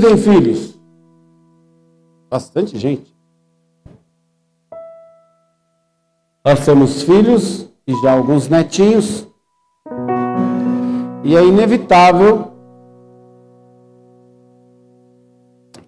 [0.00, 0.78] tem filhos?
[2.30, 3.14] Bastante gente.
[6.44, 9.26] Nós temos filhos e já alguns netinhos.
[11.24, 12.52] E é inevitável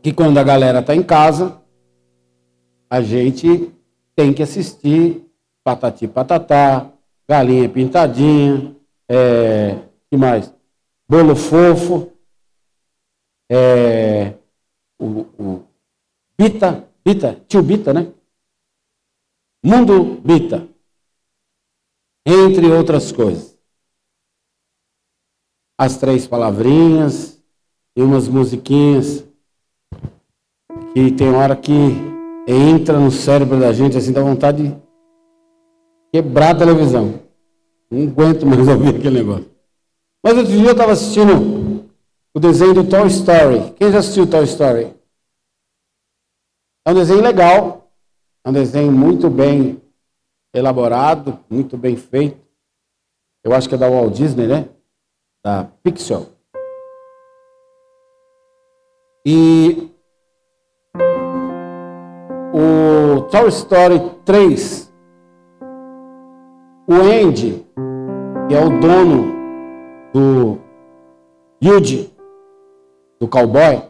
[0.02, 1.60] que quando a galera está em casa,
[2.90, 3.72] a gente
[4.16, 5.24] tem que assistir
[5.62, 6.90] Patati Patatá,
[7.28, 8.74] Galinha Pintadinha,
[9.08, 9.76] é,
[10.10, 10.52] que mais?
[11.08, 12.10] Bolo Fofo,
[13.50, 14.34] é,
[14.98, 15.66] o, o
[16.38, 18.12] Bita, Bita, tio Bita, né?
[19.64, 20.68] Mundo Bita,
[22.26, 23.58] entre outras coisas.
[25.80, 27.42] As três palavrinhas
[27.96, 29.24] e umas musiquinhas
[30.92, 31.72] que tem hora que
[32.46, 34.76] entra no cérebro da gente assim, dá vontade de
[36.12, 37.20] quebrar a televisão.
[37.90, 39.50] Não aguento mais ouvir aquele negócio.
[40.22, 41.77] Mas outro dia eu estava assistindo
[42.34, 43.72] o desenho do Toy Story.
[43.76, 44.94] Quem já assistiu Toy Story?
[46.86, 47.90] É um desenho legal.
[48.44, 49.82] É um desenho muito bem
[50.54, 52.38] elaborado, muito bem feito.
[53.44, 54.68] Eu acho que é da Walt Disney, né?
[55.44, 56.22] Da Pixar.
[59.24, 59.90] E
[62.54, 64.92] o Toy Story 3,
[66.88, 67.66] o Andy,
[68.48, 69.34] que é o dono
[70.12, 70.58] do
[71.62, 72.17] Yuji,
[73.20, 73.82] do cowboy,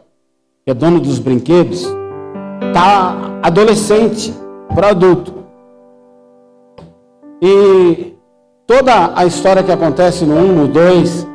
[0.65, 1.85] que é dono dos brinquedos,
[2.73, 4.33] tá adolescente
[4.73, 5.33] para adulto.
[7.41, 8.15] E
[8.67, 11.27] toda a história que acontece no 1, no 2,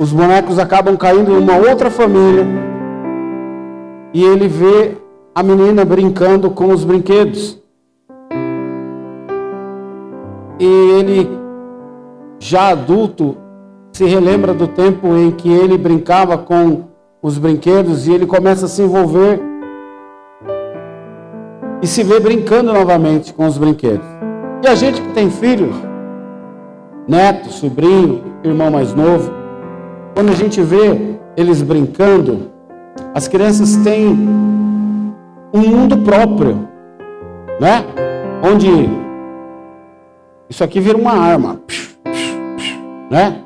[0.00, 2.46] os bonecos acabam caindo em uma outra família.
[4.12, 4.96] E ele vê
[5.34, 7.60] a menina brincando com os brinquedos.
[10.58, 10.66] E
[10.98, 11.28] ele,
[12.40, 13.36] já adulto,
[13.98, 16.84] se relembra do tempo em que ele brincava com
[17.20, 19.40] os brinquedos e ele começa a se envolver
[21.82, 24.06] e se vê brincando novamente com os brinquedos.
[24.62, 25.74] E a gente que tem filhos,
[27.08, 29.32] neto, sobrinho, irmão mais novo,
[30.14, 32.52] quando a gente vê eles brincando,
[33.12, 34.10] as crianças têm
[35.52, 36.68] um mundo próprio,
[37.60, 37.84] né?
[38.44, 38.88] Onde
[40.48, 41.60] isso aqui vira uma arma,
[43.10, 43.42] né?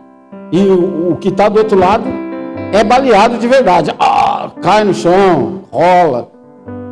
[0.52, 2.04] E o, o que está do outro lado
[2.72, 3.90] é baleado de verdade.
[3.98, 6.28] Ah, cai no chão, rola.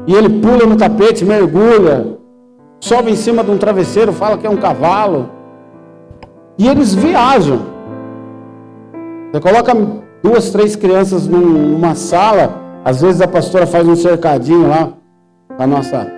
[0.07, 2.19] E ele pula no tapete, mergulha,
[2.81, 5.29] sobe em cima de um travesseiro, fala que é um cavalo.
[6.59, 7.61] E eles viajam.
[9.31, 9.73] Você coloca
[10.23, 12.55] duas, três crianças numa sala,
[12.85, 14.89] às vezes a pastora faz um cercadinho lá,
[15.59, 16.11] a nossa,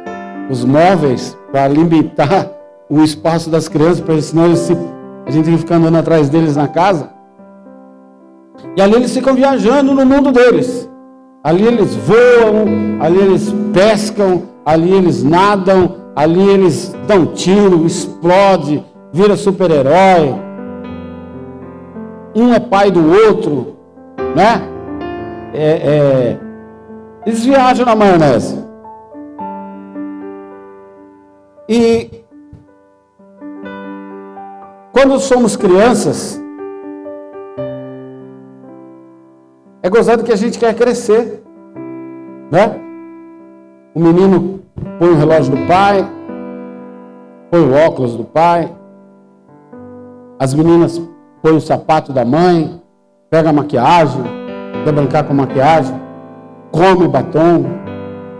[0.48, 2.50] os móveis para limitar
[2.88, 4.76] o espaço das crianças, porque senão eles se,
[5.26, 7.11] a gente tem andando atrás deles na casa.
[8.76, 10.88] E ali eles ficam viajando no mundo deles.
[11.44, 19.36] Ali eles voam, ali eles pescam, ali eles nadam, ali eles dão tiro, explode, vira
[19.36, 20.34] super-herói.
[22.34, 23.76] Um é pai do outro,
[24.34, 24.62] né?
[25.52, 26.38] É, é,
[27.26, 28.58] eles viajam na maionese.
[31.68, 32.22] E
[34.92, 36.41] quando somos crianças,
[39.82, 41.42] é gozado que a gente quer crescer,
[42.50, 42.80] né?
[43.94, 44.60] O menino
[44.98, 46.08] põe o relógio do pai,
[47.50, 48.72] põe o óculos do pai,
[50.38, 51.02] as meninas
[51.42, 52.80] põem o sapato da mãe,
[53.28, 54.22] pega a maquiagem,
[54.84, 56.00] quer brincar com maquiagem,
[56.70, 57.64] come batom,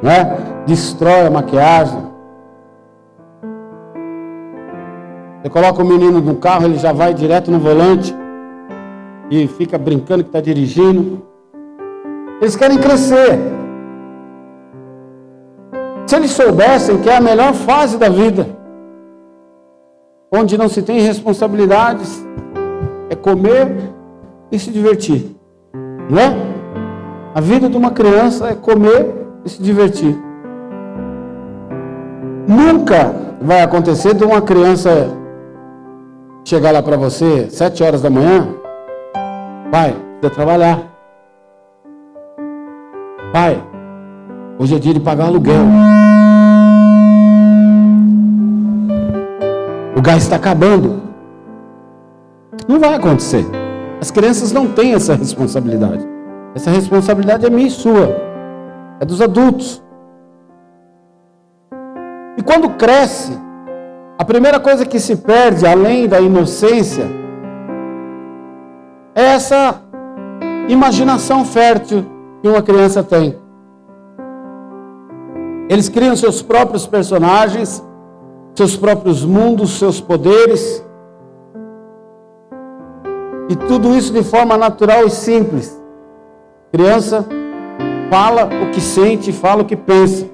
[0.00, 0.62] né?
[0.64, 2.12] Destrói a maquiagem.
[5.42, 8.14] Você coloca o menino no carro, ele já vai direto no volante
[9.28, 11.31] e fica brincando que está dirigindo.
[12.42, 13.38] Eles querem crescer.
[16.08, 18.48] Se eles soubessem que é a melhor fase da vida,
[20.34, 22.20] onde não se tem responsabilidades,
[23.08, 23.92] é comer
[24.50, 25.36] e se divertir,
[26.10, 26.36] não é?
[27.32, 30.18] A vida de uma criança é comer e se divertir.
[32.48, 35.16] Nunca vai acontecer de uma criança
[36.44, 38.48] chegar lá para você, sete horas da manhã,
[39.70, 40.91] pai, precisa trabalhar.
[43.32, 43.58] Pai,
[44.58, 45.64] hoje é dia de pagar aluguel.
[49.96, 51.00] O gás está acabando.
[52.68, 53.42] Não vai acontecer.
[53.98, 56.06] As crianças não têm essa responsabilidade.
[56.54, 58.14] Essa responsabilidade é minha e sua.
[59.00, 59.82] É dos adultos.
[62.36, 63.32] E quando cresce,
[64.18, 67.06] a primeira coisa que se perde, além da inocência,
[69.14, 69.80] é essa
[70.68, 72.11] imaginação fértil
[72.42, 73.36] que uma criança tem.
[75.68, 77.82] Eles criam seus próprios personagens,
[78.54, 80.84] seus próprios mundos, seus poderes.
[83.48, 85.80] E tudo isso de forma natural e simples.
[86.72, 87.24] Criança
[88.10, 90.26] fala o que sente, fala o que pensa.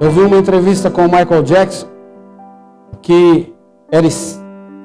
[0.00, 1.86] Eu vi uma entrevista com o Michael Jackson
[3.02, 3.52] que
[3.90, 4.06] era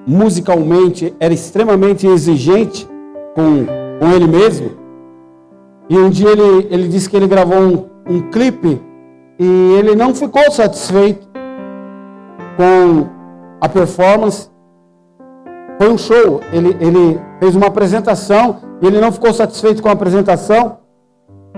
[0.06, 2.88] musicalmente era extremamente exigente
[3.36, 3.66] com,
[4.00, 4.87] com ele mesmo.
[5.89, 8.81] E um dia ele, ele disse que ele gravou um, um clipe
[9.39, 11.28] e ele não ficou satisfeito
[12.57, 13.07] com
[13.62, 14.50] a performance.
[15.78, 16.42] Foi um show.
[16.51, 20.80] Ele, ele fez uma apresentação e ele não ficou satisfeito com a apresentação.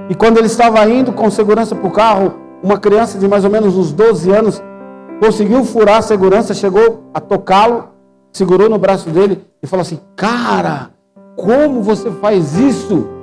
[0.09, 3.49] E quando ele estava indo com segurança para o carro, uma criança de mais ou
[3.49, 4.61] menos uns 12 anos
[5.19, 7.89] conseguiu furar a segurança, chegou a tocá-lo,
[8.31, 10.89] segurou no braço dele e falou assim: Cara,
[11.35, 13.18] como você faz isso?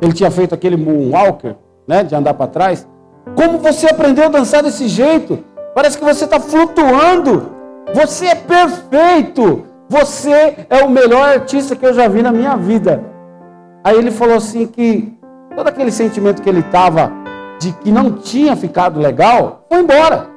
[0.00, 1.56] Ele tinha feito aquele moonwalker,
[1.86, 2.86] né, de andar para trás.
[3.34, 5.38] Como você aprendeu a dançar desse jeito?
[5.74, 7.50] Parece que você está flutuando.
[7.94, 9.64] Você é perfeito.
[9.88, 13.02] Você é o melhor artista que eu já vi na minha vida.
[13.84, 15.16] Aí ele falou assim que
[15.54, 17.12] todo aquele sentimento que ele estava
[17.60, 20.28] de que não tinha ficado legal, foi embora.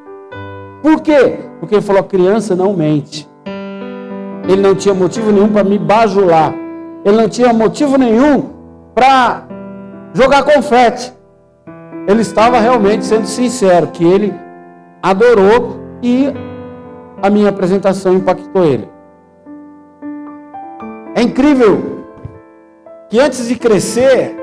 [0.82, 1.40] Por quê?
[1.60, 3.28] Porque ele falou: criança não mente.
[4.48, 6.54] Ele não tinha motivo nenhum para me bajular.
[7.04, 8.50] Ele não tinha motivo nenhum
[8.96, 9.44] para
[10.14, 11.14] jogar confete.
[12.08, 14.34] Ele estava realmente sendo sincero, que ele
[15.02, 16.34] adorou e
[17.22, 18.90] a minha apresentação impactou ele.
[21.16, 22.06] É incrível
[23.10, 24.36] que antes de crescer,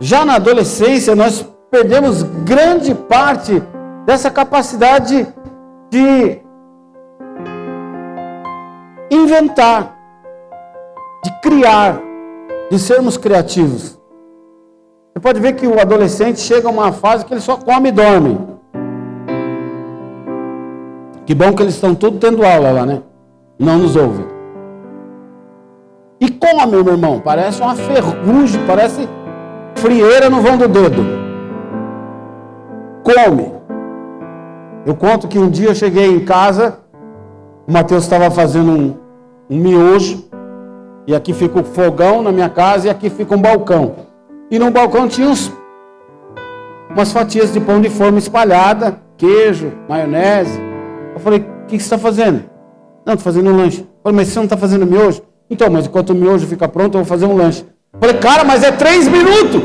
[0.00, 3.62] já na adolescência, nós perdemos grande parte
[4.04, 5.26] dessa capacidade
[5.90, 6.40] de
[9.10, 9.96] inventar,
[11.24, 12.00] de criar,
[12.72, 14.00] de sermos criativos.
[15.12, 17.92] Você pode ver que o adolescente chega a uma fase que ele só come e
[17.92, 18.38] dorme.
[21.26, 23.02] Que bom que eles estão todos tendo aula lá, né?
[23.58, 24.24] Não nos ouvem.
[26.18, 29.06] E come, meu irmão, parece uma ferrugem, parece
[29.74, 31.04] frieira no vão do dedo.
[33.04, 33.52] Come.
[34.86, 36.78] Eu conto que um dia eu cheguei em casa,
[37.68, 38.96] o Mateus estava fazendo um,
[39.50, 40.31] um miojo,
[41.06, 43.94] e aqui fica o fogão na minha casa e aqui fica um balcão.
[44.50, 45.52] E no balcão tinha uns,
[46.90, 50.60] umas fatias de pão de forma espalhada, queijo, maionese.
[51.14, 52.44] Eu falei, o que, você está fazendo?
[53.04, 53.80] Não, estou fazendo um lanche.
[53.80, 55.22] Eu falei, mas você não está fazendo miojo?
[55.50, 57.64] Então, mas enquanto o miojo fica pronto, eu vou fazer um lanche.
[57.92, 59.62] Eu falei, cara, mas é três minutos!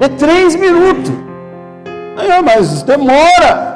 [0.00, 1.12] É três minutos.
[2.16, 3.69] É, mas demora.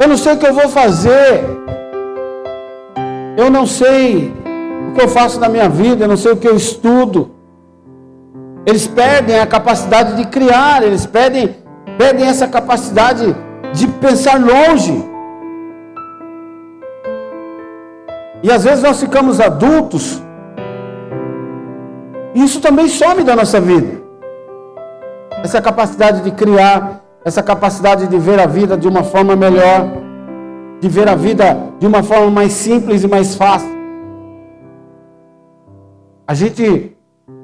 [0.00, 1.44] Eu não sei o que eu vou fazer.
[3.36, 4.32] Eu não sei
[4.90, 6.04] o que eu faço na minha vida.
[6.04, 7.30] Eu não sei o que eu estudo.
[8.66, 10.82] Eles perdem a capacidade de criar.
[10.82, 11.56] Eles perdem,
[11.96, 13.34] perdem essa capacidade
[13.72, 15.04] de pensar longe.
[18.42, 20.22] E às vezes nós ficamos adultos
[22.34, 24.00] isso também some da nossa vida.
[25.42, 29.88] Essa capacidade de criar, essa capacidade de ver a vida de uma forma melhor,
[30.80, 33.76] de ver a vida de uma forma mais simples e mais fácil.
[36.26, 36.96] A gente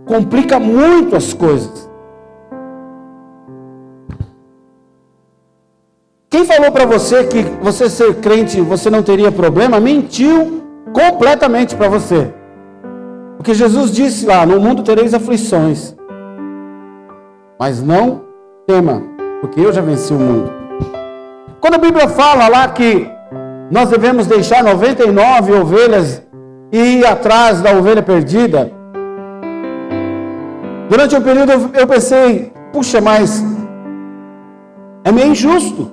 [0.04, 1.90] complica muito as coisas.
[6.30, 10.62] Quem falou para você que você ser crente você não teria problema, mentiu
[10.92, 12.32] completamente para você.
[13.36, 15.94] Porque Jesus disse lá: No mundo tereis aflições,
[17.58, 18.22] mas não
[18.66, 19.13] tema,
[19.44, 20.50] porque eu já venci o mundo.
[21.60, 23.06] Quando a Bíblia fala lá que
[23.70, 26.22] nós devemos deixar 99 ovelhas
[26.72, 28.72] e ir atrás da ovelha perdida,
[30.88, 33.44] durante um período eu pensei: puxa, mas
[35.04, 35.92] é meio injusto.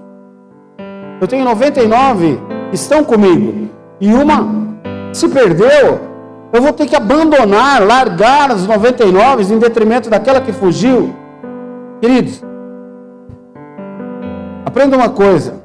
[1.19, 2.39] Eu tenho 99
[2.69, 3.67] que estão comigo
[3.99, 4.47] e uma
[5.11, 5.99] se perdeu
[6.53, 11.13] eu vou ter que abandonar, largar as 99 em detrimento daquela que fugiu.
[12.01, 12.43] Queridos,
[14.71, 15.61] aprenda uma coisa.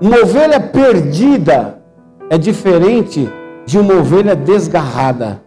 [0.00, 1.80] Uma ovelha perdida
[2.30, 3.28] é diferente
[3.66, 5.42] de uma ovelha desgarrada.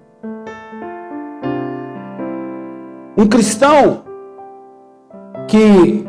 [3.17, 4.01] Um cristão
[5.47, 6.05] que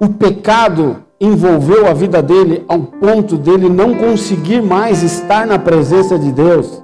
[0.00, 6.18] o pecado envolveu a vida dele ao ponto dele não conseguir mais estar na presença
[6.18, 6.82] de Deus,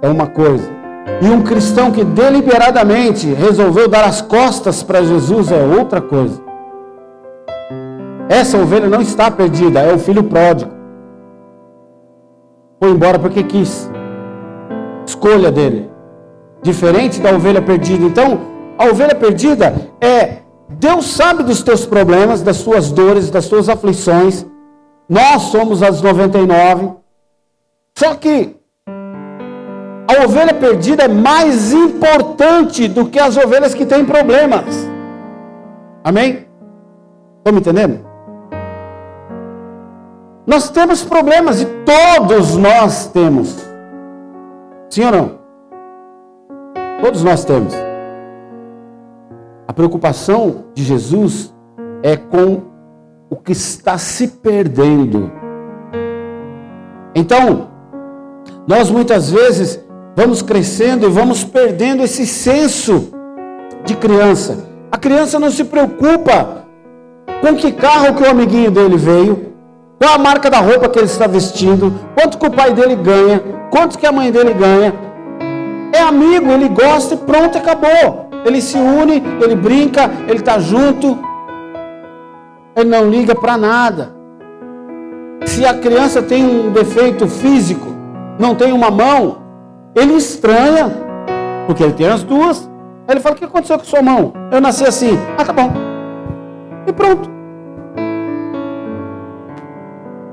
[0.00, 0.75] é uma coisa.
[1.20, 6.42] E um cristão que deliberadamente resolveu dar as costas para Jesus é outra coisa.
[8.28, 10.72] Essa ovelha não está perdida, é o filho pródigo.
[12.80, 13.90] Foi embora porque quis.
[15.06, 15.90] Escolha dele.
[16.62, 18.04] Diferente da ovelha perdida.
[18.04, 18.40] Então,
[18.76, 24.44] a ovelha perdida é Deus sabe dos teus problemas, das suas dores, das suas aflições.
[25.08, 26.90] Nós somos as 99.
[27.96, 28.55] Só que
[30.08, 34.88] a ovelha perdida é mais importante do que as ovelhas que têm problemas.
[36.04, 36.46] Amém?
[37.38, 38.06] Estão me entendendo?
[40.46, 43.66] Nós temos problemas e todos nós temos.
[44.88, 45.38] Sim ou não?
[47.02, 47.74] Todos nós temos.
[49.66, 51.52] A preocupação de Jesus
[52.02, 52.62] é com
[53.28, 55.32] o que está se perdendo.
[57.14, 57.68] Então,
[58.66, 59.84] nós muitas vezes
[60.16, 63.10] vamos crescendo e vamos perdendo esse senso
[63.84, 64.66] de criança.
[64.90, 66.64] A criança não se preocupa
[67.42, 69.52] com que carro que o amiguinho dele veio,
[70.00, 73.42] qual a marca da roupa que ele está vestindo, quanto que o pai dele ganha,
[73.70, 74.94] quanto que a mãe dele ganha.
[75.92, 78.30] É amigo, ele gosta e pronto, acabou.
[78.44, 81.18] Ele se une, ele brinca, ele está junto.
[82.74, 84.14] Ele não liga para nada.
[85.44, 87.86] Se a criança tem um defeito físico,
[88.38, 89.45] não tem uma mão,
[89.96, 90.92] ele estranha,
[91.66, 92.70] porque ele tem as duas.
[93.08, 94.34] Ele fala: O que aconteceu com sua mão?
[94.52, 95.18] Eu nasci assim.
[95.38, 95.72] Ah, tá bom.
[96.86, 97.30] E pronto.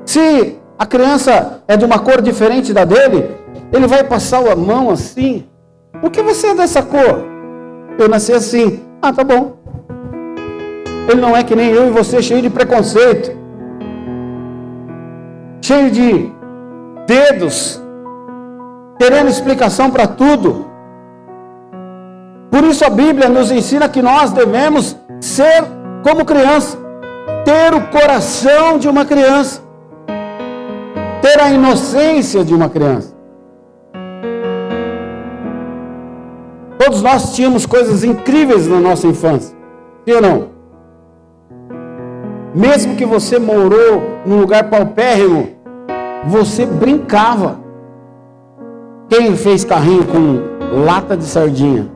[0.06, 3.36] Se a criança é de uma cor diferente da dele,
[3.72, 5.46] ele vai passar a mão assim.
[6.02, 7.24] Por que você é dessa cor?
[7.98, 8.82] Eu nasci assim.
[9.02, 9.54] Ah, tá bom.
[11.10, 13.38] Ele não é que nem eu e você, cheio de preconceito,
[15.62, 16.32] cheio de
[17.06, 17.83] dedos,
[18.98, 20.68] querendo explicação para tudo.
[22.52, 25.64] Por isso a Bíblia nos ensina que nós devemos ser
[26.04, 26.78] como criança,
[27.44, 29.64] ter o coração de uma criança
[31.24, 33.16] ter a inocência de uma criança.
[36.78, 39.56] Todos nós tínhamos coisas incríveis na nossa infância,
[40.06, 40.50] sim ou não?
[42.54, 45.52] Mesmo que você morou num lugar paupérrimo,
[46.26, 47.63] você brincava.
[49.10, 51.88] Quem fez carrinho com lata de sardinha?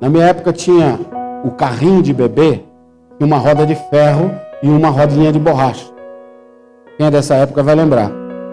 [0.00, 0.98] Na minha época tinha
[1.44, 2.64] o carrinho de bebê
[3.22, 4.30] uma roda de ferro
[4.62, 5.86] e uma rodinha de borracha.
[6.96, 8.10] Quem é dessa época vai lembrar.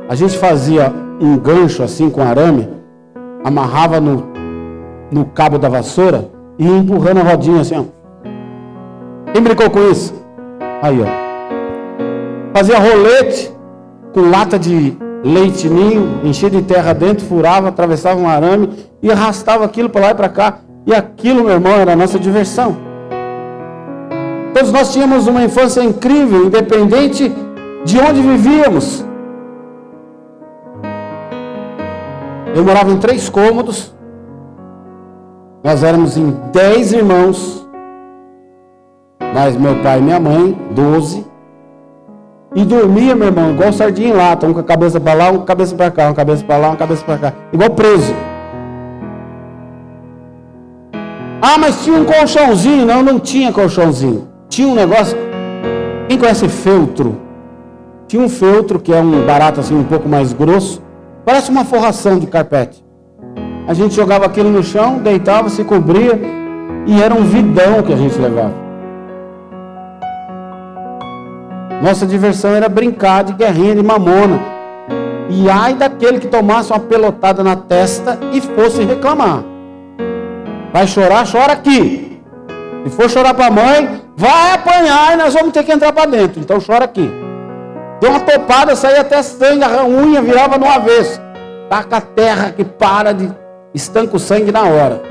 [0.07, 2.67] A gente fazia um gancho assim com arame,
[3.43, 4.27] amarrava no,
[5.11, 7.75] no cabo da vassoura e ia empurrando a rodinha assim.
[7.77, 7.85] Ó.
[9.33, 10.13] Quem brincou com isso?
[10.81, 11.28] Aí, ó.
[12.59, 13.49] Fazia rolete
[14.13, 18.69] com lata de leite ninho, enchia de terra dentro, furava, atravessava um arame
[19.01, 20.57] e arrastava aquilo para lá e para cá.
[20.85, 22.75] E aquilo, meu irmão, era a nossa diversão.
[24.53, 27.33] Todos nós tínhamos uma infância incrível, independente
[27.85, 29.05] de onde vivíamos.
[32.53, 33.95] Eu morava em três cômodos.
[35.63, 37.65] Nós éramos em dez irmãos.
[39.33, 41.28] Mas meu pai e minha mãe, doze.
[42.55, 45.37] E dormia, meu irmão, igual sardinha em lata, um com a cabeça para lá, um
[45.37, 48.13] com a cabeça para cá, uma cabeça para lá, uma cabeça para cá, igual preso.
[51.41, 52.85] Ah, mas tinha um colchãozinho.
[52.85, 54.27] Não, não tinha colchãozinho.
[54.49, 55.17] Tinha um negócio.
[56.07, 57.17] Quem conhece feltro?
[58.07, 60.81] Tinha um feltro que é um barato assim um pouco mais grosso,
[61.23, 62.83] parece uma forração de carpete.
[63.67, 66.19] A gente jogava aquilo no chão, deitava, se cobria
[66.87, 68.68] e era um vidão que a gente levava.
[71.81, 74.39] Nossa diversão era brincar de guerrinha de mamona.
[75.29, 79.43] E ai daquele que tomasse uma pelotada na testa e fosse reclamar.
[80.73, 82.19] Vai chorar, chora aqui.
[82.83, 86.05] Se for chorar para a mãe, Vai apanhar e nós vamos ter que entrar para
[86.05, 86.41] dentro.
[86.41, 87.09] Então chora aqui.
[88.01, 91.21] Deu uma topada, saía até sangue, a unha virava no avesso.
[91.69, 93.31] Taca a terra que para de.
[93.73, 95.01] estanca o sangue na hora.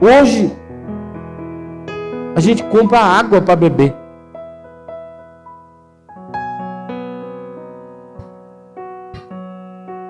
[0.00, 0.50] Hoje,
[2.34, 3.94] a gente compra água para beber.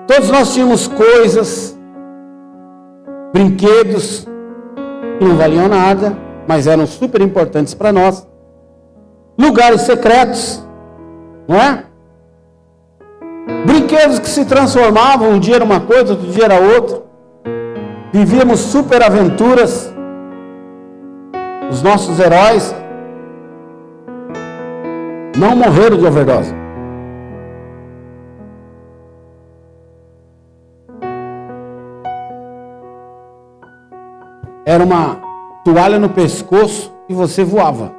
[0.09, 1.77] Todos nós tínhamos coisas,
[3.31, 4.25] brinquedos
[5.19, 8.27] que não valiam nada mas eram super importantes para nós.
[9.37, 10.67] Lugares secretos,
[11.47, 11.83] não é?
[13.67, 17.03] Brinquedos que se transformavam, um dia era uma coisa, outro dia era outra.
[18.11, 19.93] Vivíamos super aventuras.
[21.69, 22.73] Os nossos heróis
[25.37, 26.58] não morreram de overdose.
[34.69, 35.17] Era uma
[35.65, 37.91] toalha no pescoço e você voava.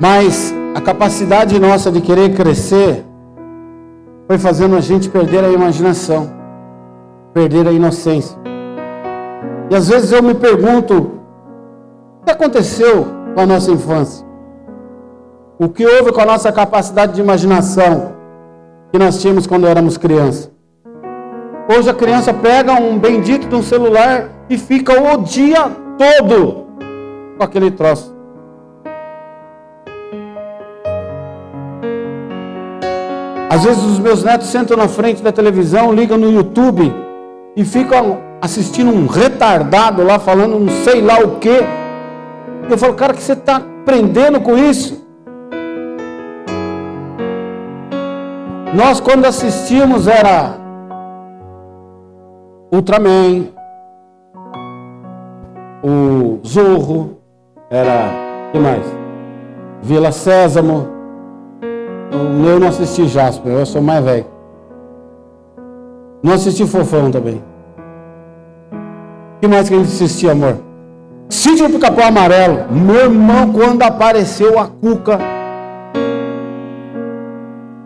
[0.00, 3.04] Mas a capacidade nossa de querer crescer
[4.26, 6.30] foi fazendo a gente perder a imaginação,
[7.34, 8.38] perder a inocência.
[9.68, 10.94] E às vezes eu me pergunto:
[12.22, 14.26] o que aconteceu com a nossa infância?
[15.58, 18.14] O que houve com a nossa capacidade de imaginação
[18.90, 20.55] que nós tínhamos quando éramos crianças?
[21.68, 25.68] Hoje a criança pega um bendito de um celular e fica o dia
[25.98, 26.66] todo
[27.36, 28.14] com aquele troço.
[33.50, 36.94] Às vezes os meus netos sentam na frente da televisão, ligam no YouTube
[37.56, 41.64] e ficam assistindo um retardado lá falando não sei lá o quê.
[42.70, 45.04] Eu falo, cara, que você está aprendendo com isso?
[48.72, 50.65] Nós quando assistimos era
[52.76, 53.46] Ultraman,
[55.82, 57.16] o Zorro,
[57.70, 58.10] era
[58.52, 58.84] que mais?
[59.82, 60.86] Vila Sésamo.
[62.12, 64.26] Eu não assisti Jasper, eu sou mais velho.
[66.22, 67.42] Não assisti Fofão também.
[69.36, 70.58] O que mais que a gente assistia, amor?
[71.30, 72.70] Sítio do Capão Amarelo.
[72.70, 75.18] Meu irmão, quando apareceu a Cuca.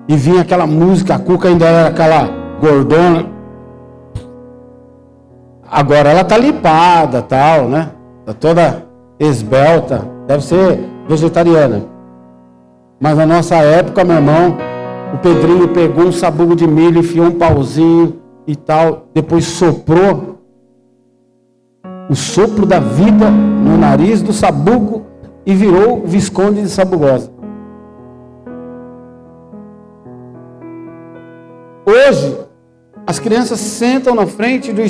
[0.09, 2.29] E vinha aquela música, a Cuca ainda era aquela
[2.61, 3.40] gordona.
[5.71, 7.91] Agora ela tá limpada, tal, né?
[8.27, 8.87] Tá toda
[9.21, 10.05] esbelta.
[10.27, 11.85] Deve ser vegetariana.
[12.99, 14.57] Mas na nossa época, meu irmão,
[15.15, 20.39] o Pedrinho pegou um sabugo de milho, enfiou um pauzinho e tal, depois soprou
[22.09, 25.07] o sopro da vida no nariz do sabugo
[25.47, 27.31] e virou Visconde de Sabugosa.
[31.87, 32.37] Hoje,
[33.07, 34.83] as crianças sentam na frente do,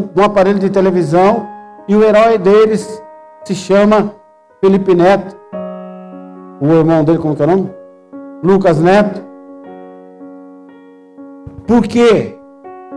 [0.00, 1.46] do aparelho de televisão
[1.88, 3.02] e o herói deles
[3.44, 4.14] se chama
[4.60, 5.42] Felipe Neto
[6.62, 7.70] o irmão dele, como que é o nome?
[8.40, 9.20] Lucas Neto.
[11.66, 12.36] Por que,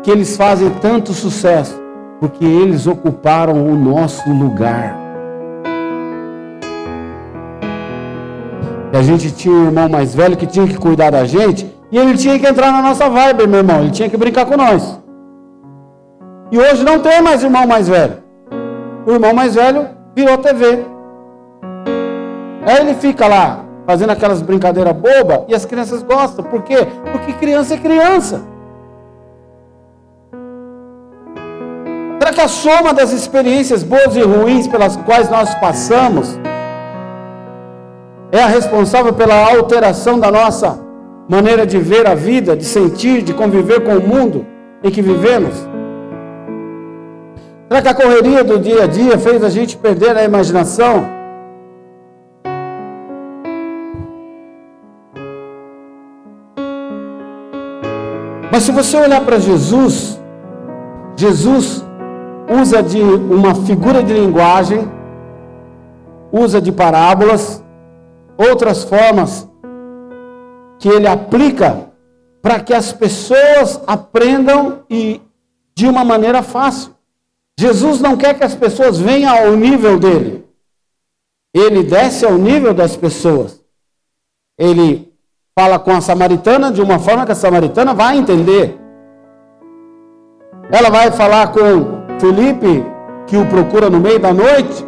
[0.03, 1.75] que eles fazem tanto sucesso?
[2.19, 4.95] Porque eles ocuparam o nosso lugar.
[8.93, 11.97] E a gente tinha um irmão mais velho que tinha que cuidar da gente, e
[11.97, 13.81] ele tinha que entrar na nossa vibe, meu irmão.
[13.81, 14.99] Ele tinha que brincar com nós.
[16.51, 18.17] E hoje não tem mais irmão mais velho.
[19.05, 20.85] O irmão mais velho virou TV.
[22.65, 26.45] Aí ele fica lá fazendo aquelas brincadeiras bobas e as crianças gostam.
[26.45, 26.77] Por quê?
[27.11, 28.41] Porque criança é criança.
[32.19, 36.39] Será que a soma das experiências boas e ruins pelas quais nós passamos
[38.31, 40.79] é a responsável pela alteração da nossa
[41.29, 44.45] maneira de ver a vida, de sentir, de conviver com o mundo
[44.83, 45.74] em que vivemos?
[47.67, 51.03] Será que a correria do dia a dia fez a gente perder a imaginação?
[58.51, 60.21] Mas se você olhar para Jesus,
[61.17, 61.83] Jesus
[62.47, 64.87] usa de uma figura de linguagem,
[66.31, 67.63] usa de parábolas,
[68.37, 69.49] outras formas
[70.77, 71.89] que ele aplica
[72.43, 75.19] para que as pessoas aprendam e
[75.73, 76.94] de uma maneira fácil.
[77.57, 80.45] Jesus não quer que as pessoas venham ao nível dele.
[81.53, 83.63] Ele desce ao nível das pessoas.
[84.59, 85.13] Ele
[85.57, 88.77] fala com a samaritana de uma forma que a samaritana vai entender.
[90.69, 92.83] Ela vai falar com Felipe,
[93.25, 94.85] que o procura no meio da noite,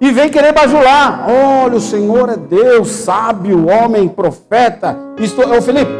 [0.00, 1.26] e vem querer bajular.
[1.30, 4.98] Olha, o Senhor é Deus, sábio, homem, profeta.
[5.18, 5.48] Estou...
[5.56, 5.92] Ô Felipe,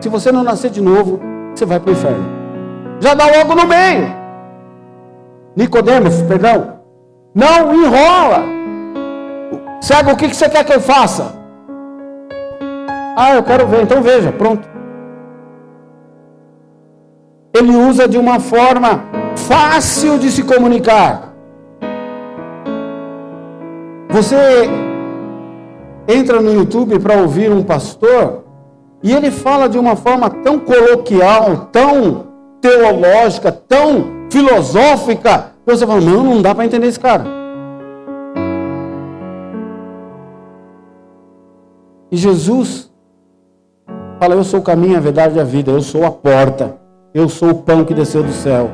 [0.00, 1.18] se você não nascer de novo,
[1.54, 2.24] você vai para o inferno.
[3.00, 4.21] Já dá logo no meio.
[5.56, 6.80] Nicodemos, perdão.
[7.34, 8.44] Não enrola.
[9.80, 11.34] Cego, o que você quer que eu faça?
[13.16, 14.66] Ah, eu quero ver, então veja, pronto.
[17.54, 19.02] Ele usa de uma forma
[19.36, 21.32] fácil de se comunicar.
[24.08, 24.70] Você
[26.08, 28.44] entra no YouTube para ouvir um pastor
[29.02, 32.26] e ele fala de uma forma tão coloquial, tão
[32.60, 37.24] teológica, tão filosófica, que você fala: não, não dá para entender esse cara.
[42.10, 42.92] E Jesus
[44.22, 46.76] Fala, eu sou o caminho, a verdade e a vida, eu sou a porta,
[47.12, 48.70] eu sou o pão que desceu do céu.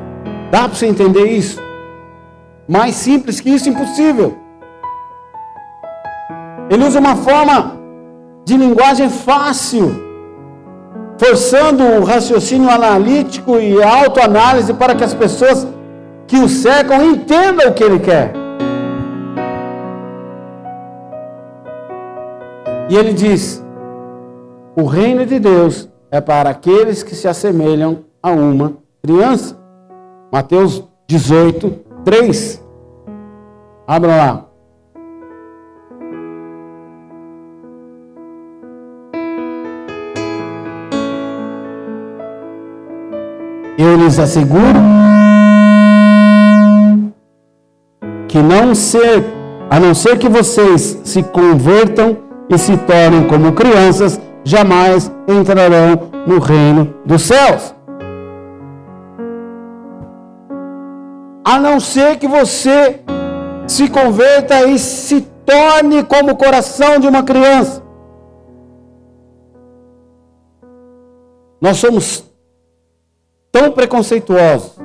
[0.51, 1.59] Dá para você entender isso?
[2.67, 4.37] Mais simples que isso, impossível.
[6.69, 7.79] Ele usa uma forma
[8.45, 10.08] de linguagem fácil.
[11.19, 15.67] Forçando o raciocínio analítico e autoanálise para que as pessoas
[16.25, 18.33] que o cercam entendam o que ele quer.
[22.89, 23.63] E ele diz:
[24.75, 29.57] o reino de Deus é para aqueles que se assemelham a uma criança.
[30.31, 32.63] Mateus 18, 3.
[33.85, 34.48] Abra lá.
[43.81, 44.77] Eu lhes asseguro
[48.27, 49.23] que não ser,
[49.69, 52.17] a não ser que vocês se convertam
[52.49, 57.73] e se tornem como crianças, jamais entrarão no reino dos céus.
[61.45, 62.99] A não ser que você
[63.65, 67.81] se converta e se torne como o coração de uma criança.
[71.61, 72.28] Nós somos
[73.51, 74.77] tão preconceituosos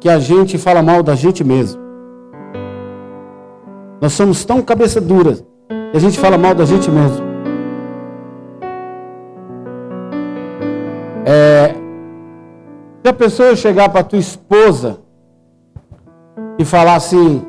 [0.00, 1.80] que a gente fala mal da gente mesmo.
[4.00, 5.34] Nós somos tão cabeça dura
[5.90, 7.26] que a gente fala mal da gente mesmo.
[11.26, 11.74] É,
[13.02, 14.98] se a pessoa chegar para tua esposa
[16.58, 17.44] e falar assim: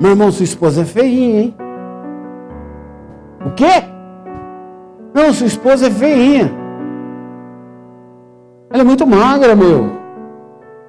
[0.00, 1.54] Meu irmão, sua esposa é feinha, hein?
[3.44, 3.84] O quê?
[5.12, 6.69] Não, sua esposa é feinha.
[8.72, 9.90] Ela é muito magra, meu.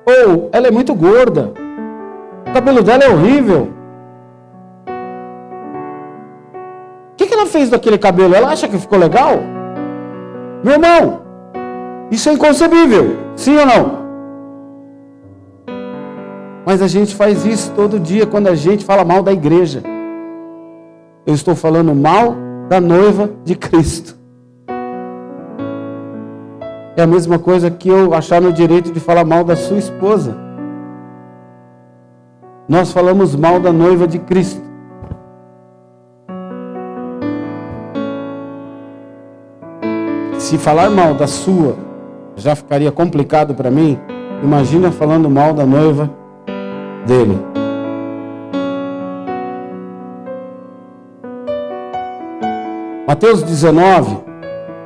[0.06, 1.52] Ou ela é muito gorda.
[2.48, 3.70] O cabelo dela é horrível.
[7.12, 8.36] O que, que ela fez daquele cabelo?
[8.36, 9.40] Ela acha que ficou legal?
[10.64, 11.22] Meu irmão,
[12.12, 13.18] isso é inconcebível.
[13.36, 14.02] Sim ou não?
[16.64, 19.82] Mas a gente faz isso todo dia quando a gente fala mal da igreja.
[21.26, 22.36] Eu estou falando mal
[22.70, 24.21] da noiva de Cristo.
[27.02, 30.38] É a mesma coisa que eu achar no direito de falar mal da sua esposa.
[32.70, 34.62] Nós falamos mal da noiva de Cristo.
[40.38, 41.76] Se falar mal da sua
[42.36, 43.98] já ficaria complicado para mim,
[44.44, 46.08] imagina falando mal da noiva
[47.08, 47.36] dele.
[53.08, 54.20] Mateus 19,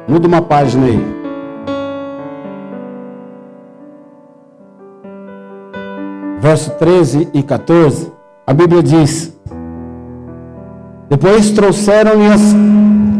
[0.08, 1.25] muda uma página aí.
[6.46, 8.12] Verso 13 e 14,
[8.46, 9.36] a Bíblia diz:
[11.10, 12.56] Depois trouxeram-lhe as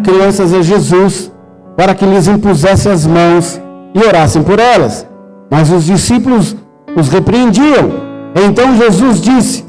[0.04, 1.32] crianças a Jesus
[1.76, 3.60] para que lhes impusesse as mãos
[3.96, 5.08] e orassem por elas.
[5.50, 6.56] Mas os discípulos
[6.96, 7.94] os repreendiam.
[8.48, 9.66] Então Jesus disse: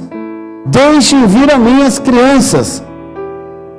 [0.66, 2.84] Deixem vir a mim as crianças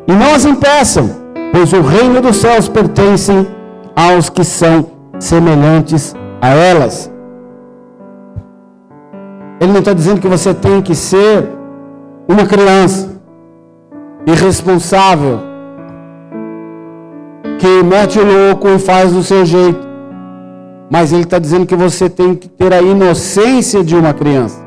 [0.08, 1.08] e não as impeçam,
[1.54, 3.32] pois o reino dos céus pertence
[3.96, 4.88] aos que são
[5.20, 7.16] semelhantes a elas.
[9.60, 11.50] Ele não está dizendo que você tem que ser
[12.28, 13.10] uma criança
[14.26, 15.40] irresponsável,
[17.58, 19.88] que mete o louco e faz do seu jeito.
[20.90, 24.66] Mas ele está dizendo que você tem que ter a inocência de uma criança.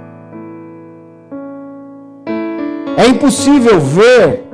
[2.96, 4.44] É impossível ver,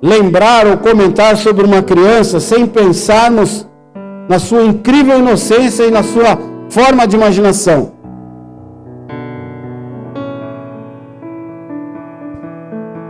[0.00, 3.66] lembrar ou comentar sobre uma criança sem pensarmos
[4.28, 6.38] na sua incrível inocência e na sua
[6.70, 7.97] forma de imaginação.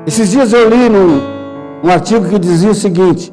[0.09, 1.21] Esses dias eu li num,
[1.85, 3.31] um artigo que dizia o seguinte: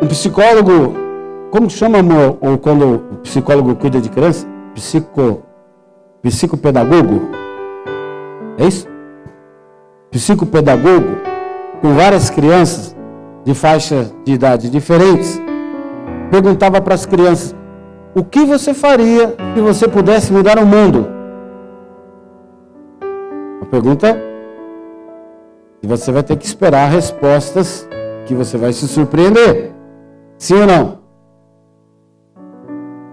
[0.00, 0.94] um psicólogo,
[1.50, 4.46] como chama amor, ou quando o psicólogo cuida de criança?
[4.72, 5.42] Psico,
[6.22, 7.22] psicopedagogo?
[8.56, 8.86] É isso?
[10.12, 11.16] Psicopedagogo,
[11.80, 12.96] com várias crianças
[13.44, 15.42] de faixa de idade diferentes,
[16.30, 17.52] perguntava para as crianças:
[18.14, 21.08] o que você faria se você pudesse mudar o mundo?
[23.62, 24.30] A pergunta é:
[25.82, 27.88] e você vai ter que esperar respostas
[28.26, 29.72] que você vai se surpreender.
[30.38, 31.00] Sim ou não?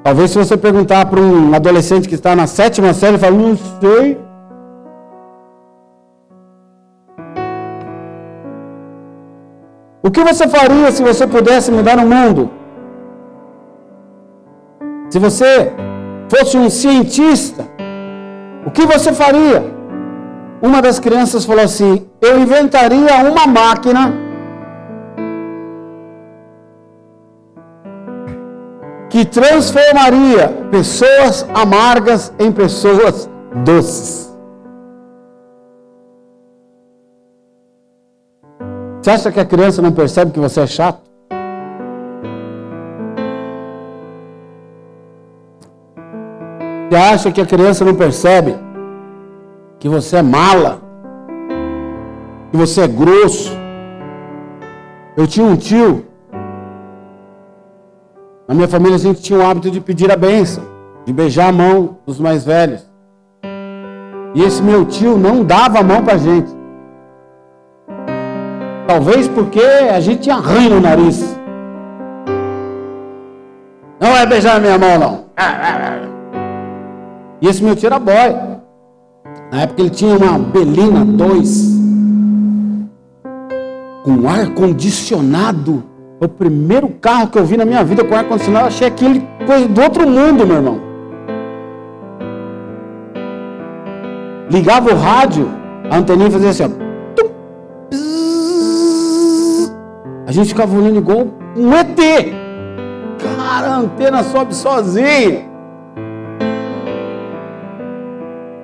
[0.04, 3.58] Talvez se você perguntar para um adolescente que está na sétima série, ele fala, não
[3.58, 4.18] sei.
[10.02, 12.57] O que você faria se você pudesse mudar o mundo?
[15.10, 15.74] Se você
[16.30, 17.66] fosse um cientista,
[18.66, 19.64] o que você faria?
[20.62, 24.14] Uma das crianças falou assim: Eu inventaria uma máquina
[29.10, 33.30] que transformaria pessoas amargas em pessoas
[33.64, 34.28] doces.
[39.02, 41.07] Você acha que a criança não percebe que você é chato?
[46.90, 48.56] Você acha que a criança não percebe
[49.78, 50.82] que você é mala?
[52.50, 53.52] Que você é grosso?
[55.18, 56.06] Eu tinha um tio.
[58.48, 60.64] Na minha família a gente tinha o hábito de pedir a bênção,
[61.06, 62.90] de beijar a mão dos mais velhos.
[64.34, 66.56] E esse meu tio não dava a mão para gente.
[68.88, 71.38] Talvez porque a gente tinha ranho no nariz.
[74.00, 75.28] Não é beijar minha mão, não.
[77.42, 78.58] E esse meu tio era boy.
[79.52, 81.78] Na época ele tinha uma Belina 2
[84.04, 85.84] com ar condicionado.
[86.20, 89.28] O primeiro carro que eu vi na minha vida com ar condicionado, eu achei aquele
[89.46, 90.82] coisa do outro mundo, meu irmão.
[94.50, 95.50] Ligava o rádio,
[95.92, 96.88] a anteninha fazia assim, ó.
[100.26, 101.98] A gente ficava olhando igual um ET.
[103.20, 105.47] Cara, a antena sobe sozinha.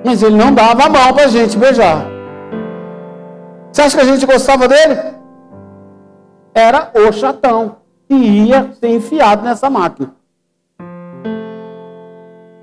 [0.03, 2.05] Mas ele não dava a mão para a gente beijar.
[3.71, 4.99] Você acha que a gente gostava dele?
[6.53, 10.11] Era o chatão que ia ser enfiado nessa máquina.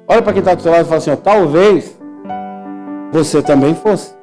[0.07, 1.99] Olha para quem está do seu lado e fala assim: ó, talvez
[3.13, 4.15] você também fosse.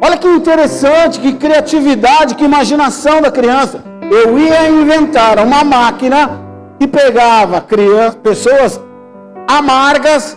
[0.00, 3.82] Olha que interessante, que criatividade, que imaginação da criança.
[4.10, 6.41] Eu ia inventar uma máquina
[6.82, 8.80] que pegava crianças, pessoas
[9.48, 10.36] amargas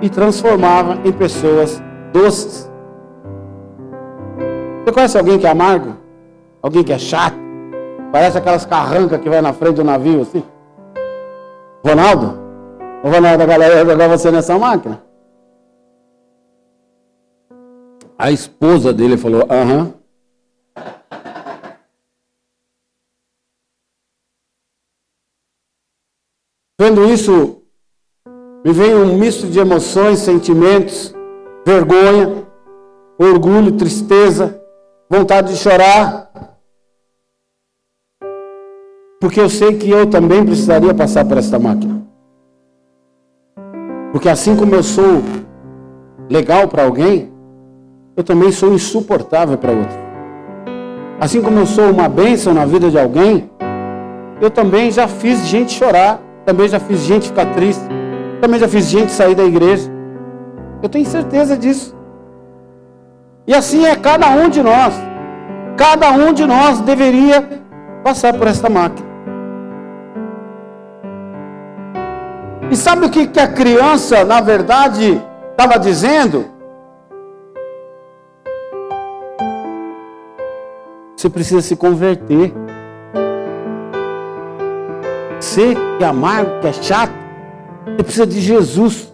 [0.00, 2.70] e transformava em pessoas doces.
[4.82, 5.94] Você conhece alguém que é amargo?
[6.62, 7.36] Alguém que é chato?
[8.10, 10.42] Parece aquelas carrancas que vai na frente do navio assim.
[11.84, 12.40] Ronaldo?
[13.04, 15.02] O Ronaldo, da galera jogar você nessa máquina?
[18.18, 19.99] A esposa dele falou: aham.
[26.80, 27.58] Vendo isso,
[28.64, 31.14] me veio um misto de emoções, sentimentos,
[31.62, 32.46] vergonha,
[33.18, 34.58] orgulho, tristeza,
[35.06, 36.30] vontade de chorar.
[39.20, 42.00] Porque eu sei que eu também precisaria passar por esta máquina.
[44.10, 45.22] Porque assim como eu sou
[46.30, 47.30] legal para alguém,
[48.16, 49.98] eu também sou insuportável para outro.
[51.20, 53.50] Assim como eu sou uma bênção na vida de alguém,
[54.40, 57.84] eu também já fiz gente chorar, também já fiz gente ficar triste,
[58.40, 59.90] também já fiz gente sair da igreja.
[60.82, 61.94] Eu tenho certeza disso.
[63.46, 64.94] E assim é cada um de nós.
[65.76, 67.46] Cada um de nós deveria
[68.02, 69.08] passar por esta máquina.
[72.70, 76.46] E sabe o que, que a criança, na verdade, estava dizendo?
[81.16, 82.54] Você precisa se converter.
[85.50, 87.12] Você que é amargo, que é chato,
[87.84, 89.12] você precisa de Jesus.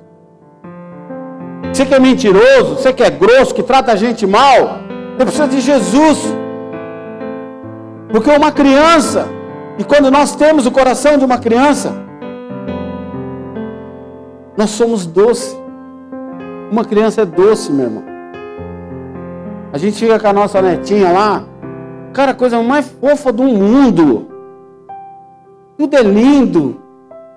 [1.73, 4.81] Você que é mentiroso, você que é grosso, que trata a gente mal,
[5.17, 6.19] você precisa de Jesus.
[8.11, 9.27] Porque uma criança,
[9.79, 11.95] e quando nós temos o coração de uma criança,
[14.59, 15.57] nós somos doce.
[16.71, 18.05] Uma criança é doce, meu irmão.
[19.73, 21.45] A gente fica com a nossa netinha lá,
[22.13, 24.36] Cara, a coisa mais fofa do mundo.
[25.79, 26.81] Tudo é lindo.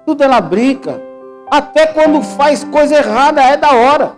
[0.06, 1.02] Tudo ela brinca.
[1.52, 4.14] Até quando faz coisa errada é da hora.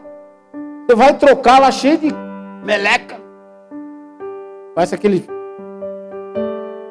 [0.86, 2.14] Você vai trocar lá cheio de
[2.64, 3.20] meleca.
[4.76, 5.26] Faz aquele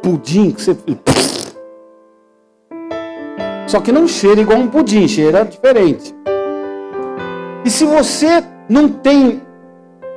[0.03, 0.77] pudim que você.
[3.67, 6.15] Só que não cheira igual um pudim, cheira diferente.
[7.65, 9.43] E se você não tem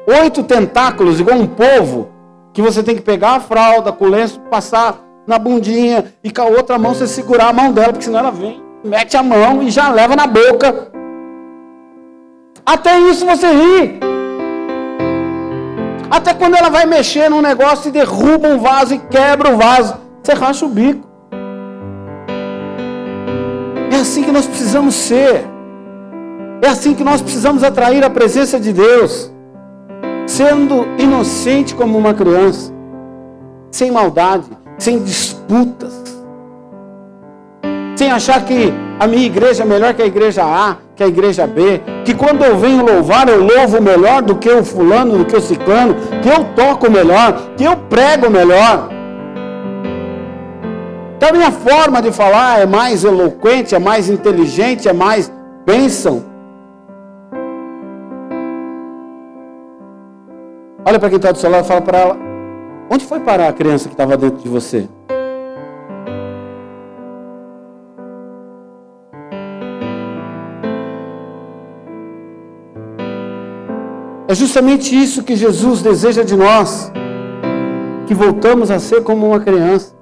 [0.07, 2.09] oito tentáculos igual um povo,
[2.53, 6.41] que você tem que pegar a fralda com o lenço, passar na bundinha e com
[6.41, 9.63] a outra mão você segurar a mão dela, porque senão ela vem, mete a mão
[9.63, 10.91] e já leva na boca.
[12.65, 13.99] Até isso você ri.
[16.09, 19.95] Até quando ela vai mexer num negócio e derruba um vaso e quebra o vaso,
[20.21, 21.07] você racha o bico.
[23.91, 25.45] É assim que nós precisamos ser.
[26.61, 29.33] É assim que nós precisamos atrair a presença de Deus
[30.25, 32.73] sendo inocente como uma criança,
[33.71, 35.93] sem maldade, sem disputas,
[37.95, 41.47] sem achar que a minha igreja é melhor que a igreja A, que a igreja
[41.47, 45.35] B, que quando eu venho louvar eu louvo melhor do que o fulano, do que
[45.35, 48.89] o ciclano, que eu toco melhor, que eu prego melhor.
[51.17, 55.31] Então a minha forma de falar é mais eloquente, é mais inteligente, é mais
[55.65, 56.23] bênção.
[60.85, 62.32] Olha para quem está do seu lado e fala para ela:
[62.93, 64.87] onde foi parar a criança que estava dentro de você?
[74.27, 76.91] É justamente isso que Jesus deseja de nós,
[78.05, 79.93] que voltamos a ser como uma criança.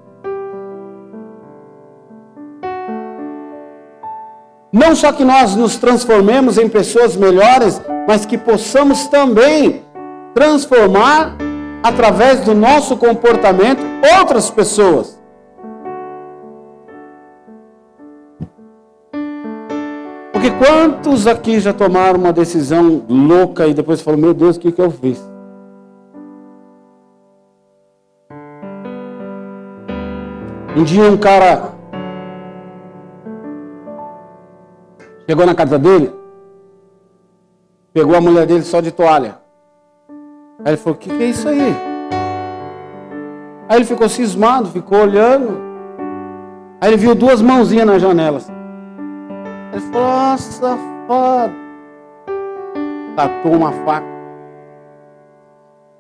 [4.72, 9.82] Não só que nós nos transformemos em pessoas melhores, mas que possamos também
[10.34, 11.38] transformar
[11.84, 13.82] através do nosso comportamento
[14.20, 15.20] outras pessoas.
[20.32, 24.72] Porque quantos aqui já tomaram uma decisão louca e depois falaram, meu Deus, o que,
[24.72, 25.22] que eu fiz?
[30.76, 31.74] Um dia um cara
[35.30, 36.14] chegou na casa dele,
[37.94, 39.41] pegou a mulher dele só de toalha.
[40.64, 41.76] Aí ele falou, o que, que é isso aí?
[43.68, 45.60] Aí ele ficou cismado, ficou olhando.
[46.80, 48.40] Aí ele viu duas mãozinhas na janela.
[49.72, 51.54] Ele falou, ah, safado.
[53.16, 54.06] Tatou uma faca.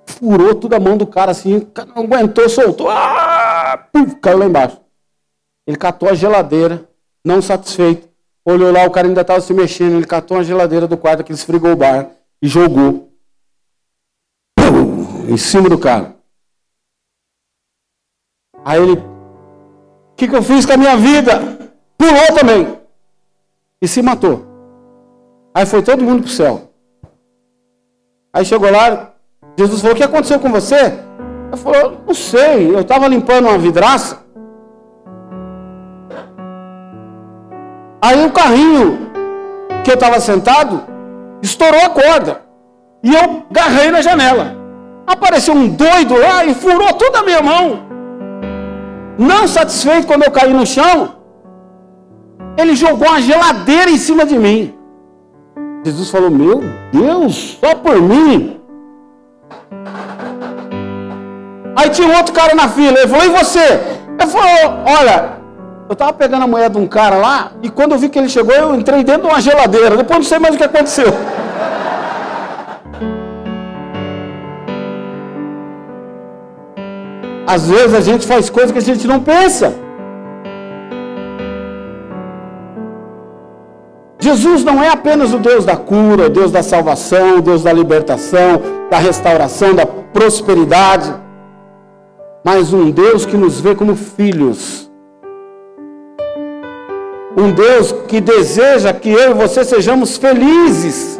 [0.05, 2.89] Furou toda a mão do cara assim, não aguentou, soltou.
[2.89, 4.79] Ah, puf, caiu lá embaixo.
[5.65, 6.87] Ele catou a geladeira,
[7.25, 8.07] não satisfeito.
[8.45, 9.95] Olhou lá, o cara ainda estava se mexendo.
[9.95, 12.09] Ele catou a geladeira do quarto, aquele esfregou o bar
[12.41, 13.10] e jogou.
[15.27, 16.15] Em cima do cara.
[18.63, 21.39] Aí ele, o que, que eu fiz com a minha vida?
[21.97, 22.77] Pulou também
[23.81, 24.45] e se matou.
[25.53, 26.71] Aí foi todo mundo para o céu.
[28.33, 29.13] Aí chegou lá,
[29.57, 30.99] Jesus falou: O que aconteceu com você?
[31.47, 34.23] Ele falou: Não sei, eu estava limpando uma vidraça.
[38.01, 39.11] Aí o carrinho
[39.83, 40.83] que eu estava sentado
[41.41, 42.41] estourou a corda.
[43.03, 44.60] E eu garrei na janela.
[45.11, 47.81] Apareceu um doido lá e furou toda a minha mão.
[49.17, 51.15] Não satisfeito quando eu caí no chão,
[52.57, 54.73] ele jogou uma geladeira em cima de mim.
[55.83, 58.57] Jesus falou: Meu Deus, só por mim.
[61.75, 62.99] Aí tinha um outro cara na fila.
[62.99, 63.67] Ele falou: E você?
[64.17, 65.33] Ele falou: Olha,
[65.89, 67.51] eu estava pegando a moeda de um cara lá.
[67.61, 69.97] E quando eu vi que ele chegou, eu entrei dentro de uma geladeira.
[69.97, 71.07] Depois não sei mais o que aconteceu.
[77.53, 79.73] Às vezes a gente faz coisas que a gente não pensa.
[84.27, 87.73] Jesus não é apenas o Deus da cura, o Deus da salvação, o Deus da
[87.73, 91.13] libertação, da restauração, da prosperidade,
[92.41, 94.89] mas um Deus que nos vê como filhos.
[97.35, 101.19] Um Deus que deseja que eu e você sejamos felizes.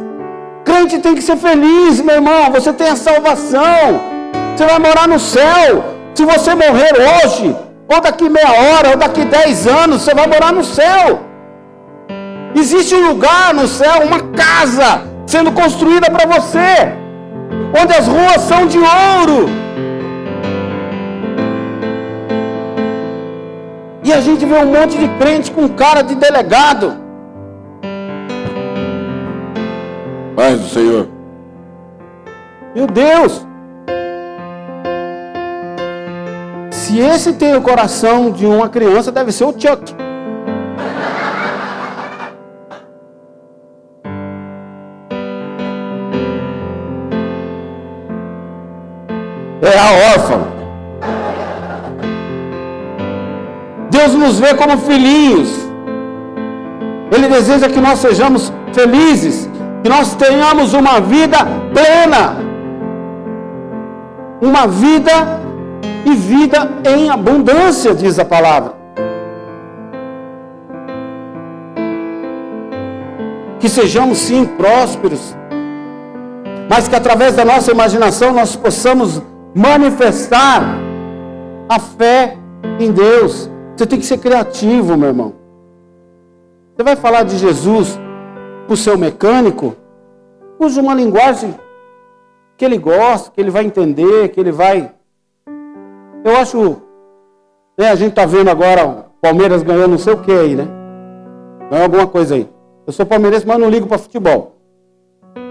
[0.64, 2.52] Crente tem que ser feliz, meu irmão.
[2.52, 4.00] Você tem a salvação.
[4.56, 6.01] Você vai morar no céu.
[6.14, 7.56] Se você morrer hoje,
[7.88, 11.22] ou daqui meia hora, ou daqui dez anos, você vai morar no céu.
[12.56, 16.94] Existe um lugar no céu, uma casa sendo construída para você,
[17.82, 19.50] onde as ruas são de ouro.
[24.04, 26.98] E a gente vê um monte de crente com cara de delegado.
[30.36, 31.08] Paz do Senhor.
[32.76, 33.51] Meu Deus.
[36.92, 39.96] Se esse tem o coração de uma criança, deve ser o Chuck.
[49.62, 50.42] é a órfã.
[53.90, 55.50] Deus nos vê como filhinhos.
[57.10, 59.50] Ele deseja que nós sejamos felizes,
[59.82, 61.38] que nós tenhamos uma vida
[61.74, 62.36] plena.
[64.42, 65.41] Uma vida
[66.06, 68.74] e vida em abundância, diz a palavra.
[73.60, 75.36] Que sejamos sim prósperos,
[76.70, 79.22] mas que através da nossa imaginação nós possamos
[79.54, 80.64] manifestar
[81.70, 82.38] a fé
[82.80, 83.50] em Deus.
[83.76, 85.34] Você tem que ser criativo, meu irmão.
[86.76, 88.00] Você vai falar de Jesus
[88.66, 89.76] para o seu mecânico?
[90.60, 91.56] Use uma linguagem
[92.58, 94.92] que ele gosta, que ele vai entender, que ele vai.
[96.24, 96.82] Eu acho.
[97.78, 100.68] Né, a gente está vendo agora o Palmeiras ganhando não sei o que aí, né?
[101.70, 102.50] Ganhou alguma coisa aí.
[102.86, 104.58] Eu sou palmeirense, mas não ligo para futebol.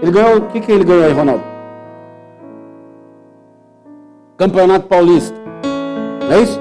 [0.01, 0.37] Ele ganhou.
[0.37, 1.43] O que, que ele ganhou aí, Ronaldo?
[4.37, 5.37] Campeonato Paulista.
[6.27, 6.59] Não é isso?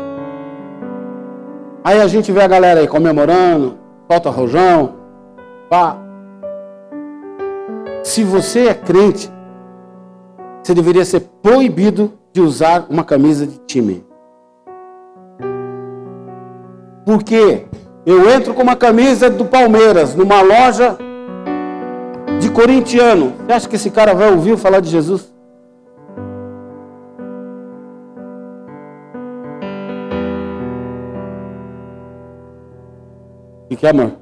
[1.82, 3.78] Aí a gente vê a galera aí comemorando,
[4.10, 4.94] solta rojão,
[5.68, 5.96] pá.
[8.02, 9.32] Se você é crente,
[10.70, 14.06] você deveria ser proibido de usar uma camisa de time.
[17.04, 17.66] Porque
[18.06, 20.96] eu entro com uma camisa do Palmeiras numa loja
[22.40, 23.32] de corintiano.
[23.46, 25.34] Você acha que esse cara vai ouvir falar de Jesus?
[33.68, 34.12] O que é, amor?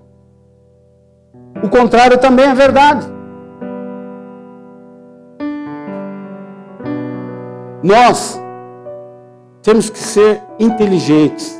[1.62, 3.17] O contrário também é verdade.
[7.82, 8.40] Nós
[9.62, 11.56] temos que ser inteligentes.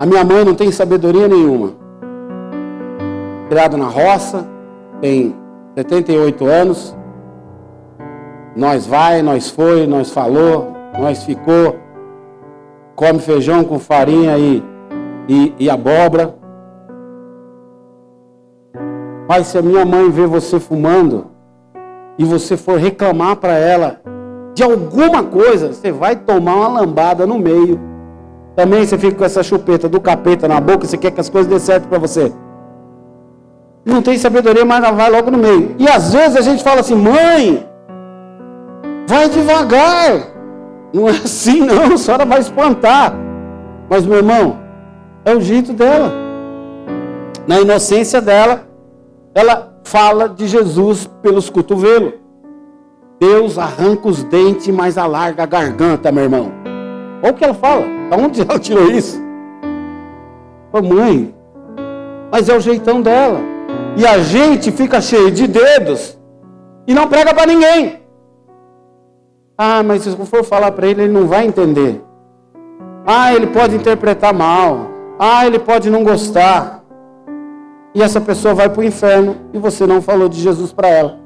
[0.00, 1.72] A minha mãe não tem sabedoria nenhuma.
[3.50, 4.46] Criada na roça,
[5.02, 5.36] tem
[5.76, 6.96] 78 anos.
[8.56, 11.76] Nós vai, nós foi, nós falou, nós ficou.
[12.94, 14.64] Come feijão com farinha e,
[15.28, 16.34] e, e abóbora.
[19.28, 21.35] Mas se a minha mãe vê você fumando
[22.18, 24.00] e você for reclamar para ela
[24.54, 27.78] de alguma coisa, você vai tomar uma lambada no meio
[28.56, 31.46] também você fica com essa chupeta do capeta na boca, você quer que as coisas
[31.46, 32.32] dê certo para você.
[33.84, 35.76] Não tem sabedoria, mas vai logo no meio.
[35.78, 37.68] E às vezes a gente fala assim, mãe,
[39.06, 40.28] vai devagar.
[40.92, 43.14] Não é assim não, a senhora vai espantar.
[43.90, 44.58] Mas meu irmão,
[45.22, 46.10] é o jeito dela.
[47.46, 48.62] Na inocência dela,
[49.34, 52.14] ela fala de Jesus pelos cotovelos.
[53.20, 56.52] Deus arranca os dentes, mas alarga a garganta, meu irmão.
[57.22, 57.86] Olha o que ela fala.
[58.10, 59.22] Da onde ela tirou isso?
[60.72, 61.34] Ô mãe,
[62.30, 63.40] mas é o jeitão dela.
[63.96, 66.18] E a gente fica cheio de dedos
[66.86, 68.00] e não prega para ninguém.
[69.56, 72.02] Ah, mas se eu for falar para ele, ele não vai entender.
[73.06, 74.90] Ah, ele pode interpretar mal.
[75.18, 76.75] Ah, ele pode não gostar.
[77.96, 81.18] E essa pessoa vai para o inferno e você não falou de Jesus para ela.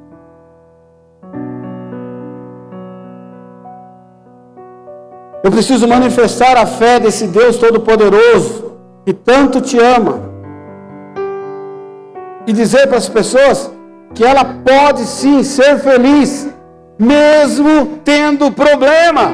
[5.42, 10.20] Eu preciso manifestar a fé desse Deus Todo-Poderoso que tanto te ama.
[12.46, 13.68] E dizer para as pessoas
[14.14, 16.48] que ela pode sim ser feliz,
[16.96, 19.32] mesmo tendo problema,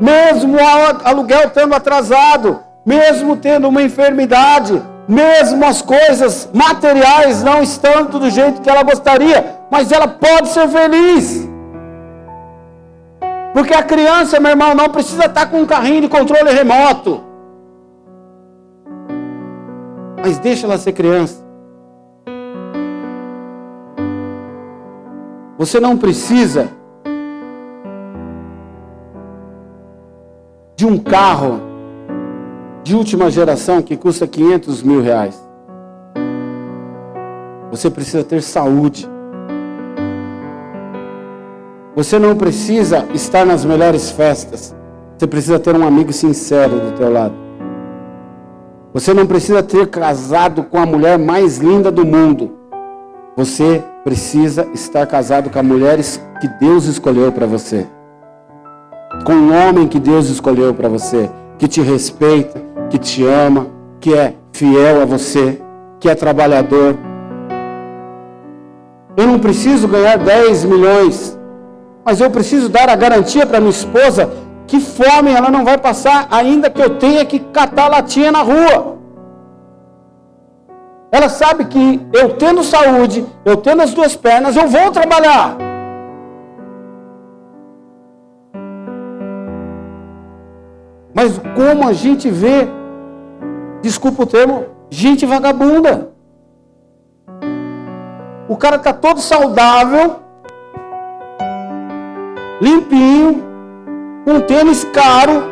[0.00, 8.18] mesmo o aluguel estando atrasado, mesmo tendo uma enfermidade, mesmo as coisas materiais não estando
[8.18, 11.48] do jeito que ela gostaria, mas ela pode ser feliz.
[13.52, 17.22] Porque a criança, meu irmão, não precisa estar com um carrinho de controle remoto.
[20.20, 21.44] Mas deixa ela ser criança.
[25.56, 26.68] Você não precisa
[30.76, 31.60] de um carro
[32.84, 35.42] de última geração que custa 500 mil reais.
[37.70, 39.08] Você precisa ter saúde.
[41.96, 44.76] Você não precisa estar nas melhores festas.
[45.16, 47.34] Você precisa ter um amigo sincero do teu lado.
[48.92, 52.52] Você não precisa ter casado com a mulher mais linda do mundo.
[53.34, 55.98] Você precisa estar casado com a mulher
[56.38, 57.86] que Deus escolheu para você.
[59.24, 63.66] Com um homem que Deus escolheu para você, que te respeita, que te ama,
[64.00, 65.60] que é fiel a você,
[65.98, 66.96] que é trabalhador.
[69.16, 71.34] Eu não preciso ganhar 10 milhões
[72.04, 74.30] mas eu preciso dar a garantia para minha esposa
[74.66, 78.98] que fome ela não vai passar, ainda que eu tenha que catar latinha na rua.
[81.10, 85.56] Ela sabe que eu tendo saúde, eu tendo as duas pernas, eu vou trabalhar.
[91.14, 92.68] Mas como a gente vê,
[93.84, 96.08] desculpa o termo, gente vagabunda.
[98.48, 100.20] O cara está todo saudável,
[102.62, 103.44] limpinho,
[104.24, 105.44] com tênis caro,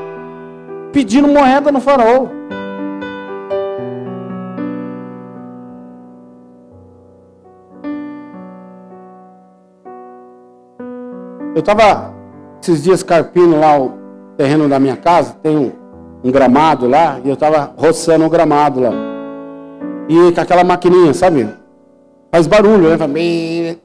[0.92, 2.30] pedindo moeda no farol.
[11.54, 12.14] Eu estava
[12.62, 13.92] esses dias carpindo lá o
[14.38, 15.81] terreno da minha casa, tem um,
[16.24, 18.92] um gramado lá, e eu estava roçando o gramado lá.
[20.08, 21.48] E com aquela maquininha, sabe?
[22.30, 23.76] Faz barulho, né?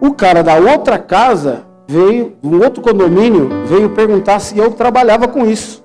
[0.00, 5.44] O cara da outra casa veio, um outro condomínio, veio perguntar se eu trabalhava com
[5.46, 5.84] isso.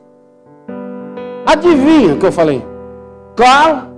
[1.45, 2.65] Adivinha o que eu falei?
[3.36, 3.89] Claro.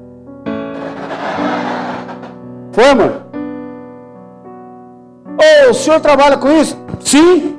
[2.72, 3.22] Foi, amor?
[5.38, 6.78] Ô, o senhor trabalha com isso?
[7.00, 7.58] Sim.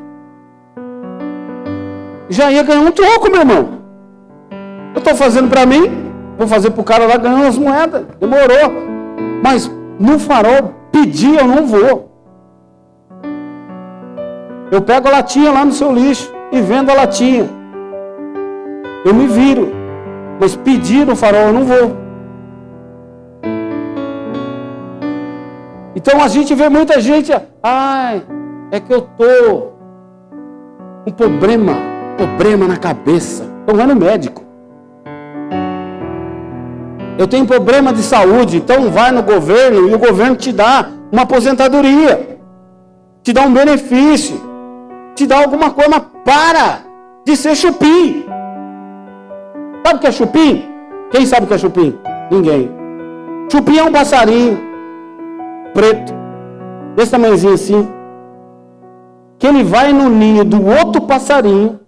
[2.29, 3.78] Já ia ganhar um troco, meu irmão.
[4.99, 8.05] Eu estou fazendo para mim, vou fazer para o cara lá ganhando as moedas.
[8.18, 8.72] Demorou.
[9.40, 12.11] Mas no farol, pedir eu não vou.
[14.72, 17.49] Eu pego a latinha lá no seu lixo e vendo a latinha.
[19.05, 19.72] Eu me viro.
[20.40, 21.96] Mas pedir no farol eu não vou.
[25.94, 27.32] Então a gente vê muita gente,
[27.62, 28.20] ai,
[28.72, 29.74] é que eu tô
[31.07, 31.74] um problema,
[32.16, 33.44] problema na cabeça.
[33.62, 34.47] Então vai no médico.
[37.19, 41.23] Eu tenho problema de saúde, então vai no governo e o governo te dá uma
[41.23, 42.39] aposentadoria,
[43.25, 44.41] te dá um benefício,
[45.16, 46.83] te dá alguma coisa, para
[47.27, 48.25] de ser chupim.
[49.85, 50.64] Sabe o que é chupim?
[51.11, 51.99] Quem sabe o que é chupim?
[52.31, 52.71] Ninguém.
[53.51, 54.57] Chupim é um passarinho
[55.75, 56.14] preto,
[56.95, 57.89] desse tamanhozinho assim,
[59.41, 61.81] que ele vai no ninho do outro passarinho,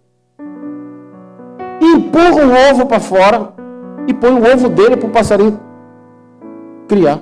[1.81, 3.60] empurra um ovo para fora
[4.11, 5.59] e põe o ovo dele para o passarinho
[6.89, 7.21] criar.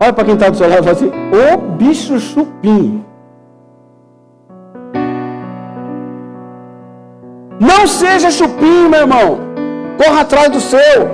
[0.00, 3.04] Olha para quem está do seu lado e fala assim: Ô bicho chupim.
[7.60, 9.38] Não seja chupim, meu irmão.
[9.96, 11.08] Corra atrás do seu.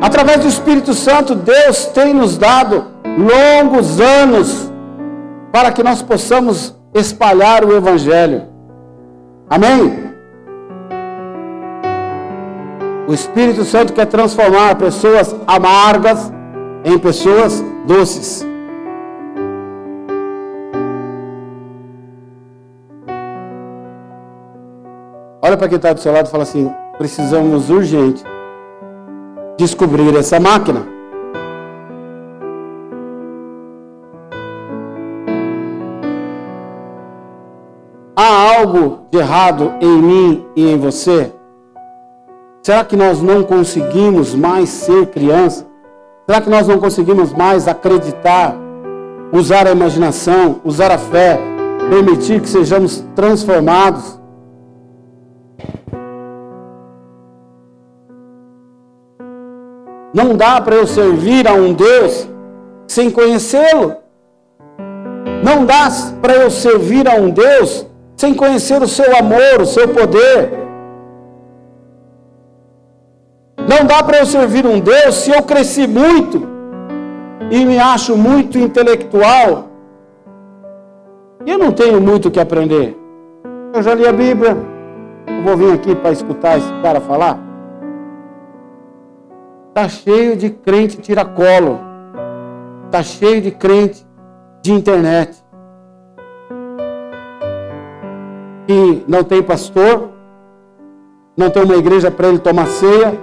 [0.00, 4.72] Através do Espírito Santo, Deus tem nos dado longos anos
[5.52, 8.42] para que nós possamos espalhar o Evangelho.
[9.48, 10.11] Amém?
[13.12, 16.32] O Espírito Santo quer transformar pessoas amargas
[16.82, 18.42] em pessoas doces.
[25.42, 28.24] Olha para quem está do seu lado e fala assim: precisamos urgente
[29.58, 30.86] descobrir essa máquina.
[38.16, 41.41] Há algo de errado em mim e em você?
[42.62, 45.66] Será que nós não conseguimos mais ser criança?
[46.24, 48.54] Será que nós não conseguimos mais acreditar,
[49.32, 51.40] usar a imaginação, usar a fé,
[51.90, 54.16] permitir que sejamos transformados?
[60.14, 62.28] Não dá para eu servir a um Deus
[62.86, 63.96] sem conhecê-lo.
[65.42, 65.88] Não dá
[66.20, 67.84] para eu servir a um Deus
[68.16, 70.62] sem conhecer o seu amor, o seu poder.
[73.68, 76.46] Não dá para eu servir um Deus se eu cresci muito
[77.50, 79.68] e me acho muito intelectual.
[81.44, 82.96] E eu não tenho muito o que aprender.
[83.74, 84.56] Eu já li a Bíblia.
[85.26, 87.38] Eu vou vir aqui para escutar esse cara falar.
[89.68, 91.80] Está cheio de crente tiracolo.
[92.86, 94.06] Está cheio de crente
[94.60, 95.42] de internet.
[98.66, 100.10] Que não tem pastor,
[101.36, 103.18] não tem uma igreja para ele tomar ceia,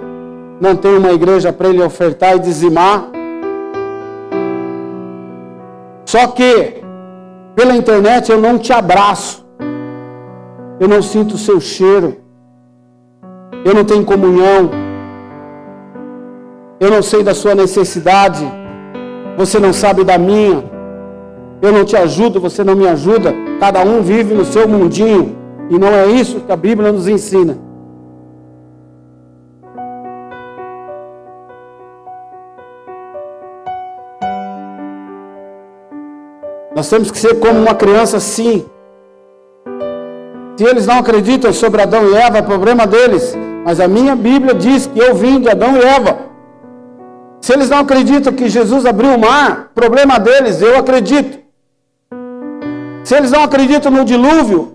[0.60, 3.10] não tem uma igreja para ele ofertar e dizimar.
[6.04, 6.82] Só que,
[7.54, 9.46] pela internet, eu não te abraço,
[10.78, 12.16] eu não sinto o seu cheiro,
[13.64, 14.70] eu não tenho comunhão.
[16.78, 18.44] Eu não sei da sua necessidade.
[19.36, 20.64] Você não sabe da minha.
[21.60, 23.34] Eu não te ajudo, você não me ajuda.
[23.60, 25.36] Cada um vive no seu mundinho.
[25.68, 27.58] E não é isso que a Bíblia nos ensina.
[36.80, 38.64] Nós temos que ser como uma criança sim.
[40.56, 43.36] Se eles não acreditam sobre Adão e Eva, é problema deles.
[43.66, 46.16] Mas a minha Bíblia diz que eu vim de Adão e Eva.
[47.42, 51.38] Se eles não acreditam que Jesus abriu o mar, problema deles, eu acredito.
[53.04, 54.72] Se eles não acreditam no dilúvio,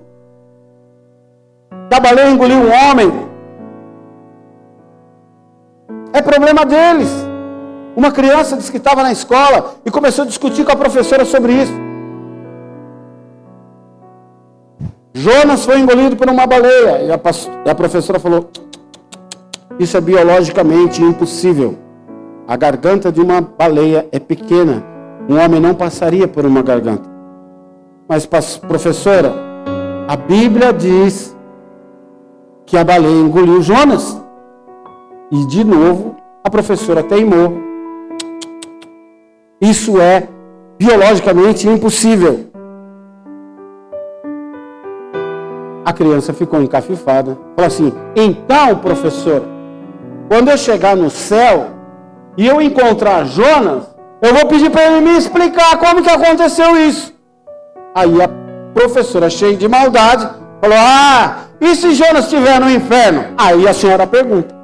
[1.90, 3.12] baleia engoliu um homem,
[6.14, 7.10] é problema deles.
[7.96, 11.54] Uma criança disse que estava na escola e começou a discutir com a professora sobre
[11.54, 11.85] isso.
[15.18, 17.04] Jonas foi engolido por uma baleia.
[17.04, 17.20] E a,
[17.66, 18.50] e a professora falou:
[19.80, 21.78] Isso é biologicamente impossível.
[22.46, 24.84] A garganta de uma baleia é pequena.
[25.30, 27.10] Um homem não passaria por uma garganta.
[28.10, 29.34] Mas, professora,
[30.06, 31.36] a Bíblia diz
[32.66, 34.22] que a baleia engoliu Jonas.
[35.32, 37.58] E de novo, a professora teimou.
[39.62, 40.28] Isso é
[40.78, 42.48] biologicamente impossível.
[45.86, 47.38] A criança ficou encafifada.
[47.56, 49.44] Falou assim: então, professora,
[50.28, 51.68] quando eu chegar no céu,
[52.36, 53.84] e eu encontrar Jonas,
[54.22, 57.14] eu vou pedir para ele me explicar como que aconteceu isso.
[57.94, 58.28] Aí a
[58.74, 60.28] professora, cheia de maldade,
[60.60, 63.26] falou: Ah, e se Jonas estiver no inferno?
[63.38, 64.56] Aí a senhora pergunta.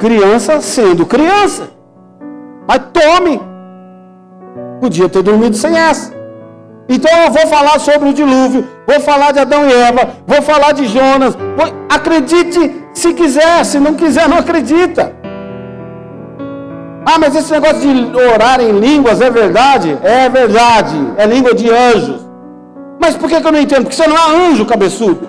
[0.00, 1.79] criança sendo criança.
[2.70, 3.40] Mas tome.
[4.80, 6.12] Podia ter dormido sem essa.
[6.88, 10.70] Então eu vou falar sobre o dilúvio, vou falar de Adão e Eva, vou falar
[10.72, 11.34] de Jonas.
[11.34, 11.66] Vou...
[11.88, 12.60] Acredite
[12.94, 15.12] se quiser, se não quiser, não acredita.
[17.04, 19.98] Ah, mas esse negócio de orar em línguas é verdade?
[20.04, 22.24] É verdade, é língua de anjos.
[23.00, 23.82] Mas por que, eu não entendo?
[23.82, 25.28] Porque você não é anjo cabeçudo.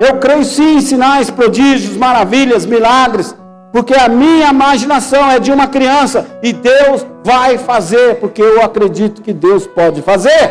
[0.00, 3.36] Eu creio sim em sinais, prodígios, maravilhas, milagres,
[3.76, 9.20] porque a minha imaginação é de uma criança e Deus vai fazer, porque eu acredito
[9.20, 10.50] que Deus pode fazer.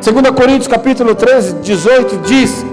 [0.00, 2.64] 2 Coríntios capítulo 13, 18 diz: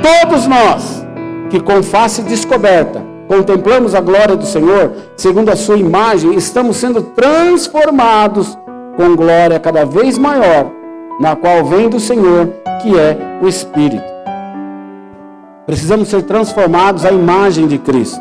[0.00, 1.04] Todos nós
[1.50, 7.02] que com face descoberta contemplamos a glória do Senhor, segundo a sua imagem, estamos sendo
[7.02, 8.56] transformados
[8.96, 10.70] com glória cada vez maior,
[11.18, 12.46] na qual vem do Senhor,
[12.80, 14.13] que é o Espírito.
[15.66, 18.20] Precisamos ser transformados à imagem de Cristo.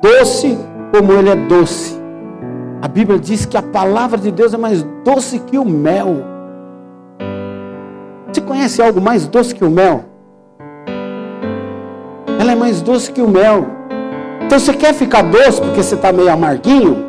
[0.00, 0.56] Doce
[0.92, 1.98] como ele é doce.
[2.80, 6.16] A Bíblia diz que a palavra de Deus é mais doce que o mel.
[8.32, 10.04] Você conhece algo mais doce que o mel?
[12.38, 13.66] Ela é mais doce que o mel.
[14.44, 17.04] Então você quer ficar doce porque você está meio amarguinho?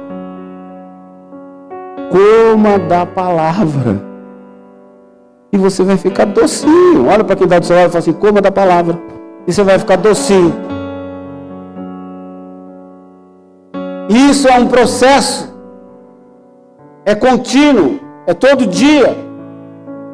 [2.09, 4.01] Coma da palavra.
[5.51, 7.07] E você vai ficar docinho.
[7.07, 8.97] Olha para quem está do seu lado e fala assim: coma da palavra.
[9.47, 10.53] E você vai ficar docinho.
[14.09, 15.53] Isso é um processo.
[17.05, 17.99] É contínuo.
[18.25, 19.15] É todo dia.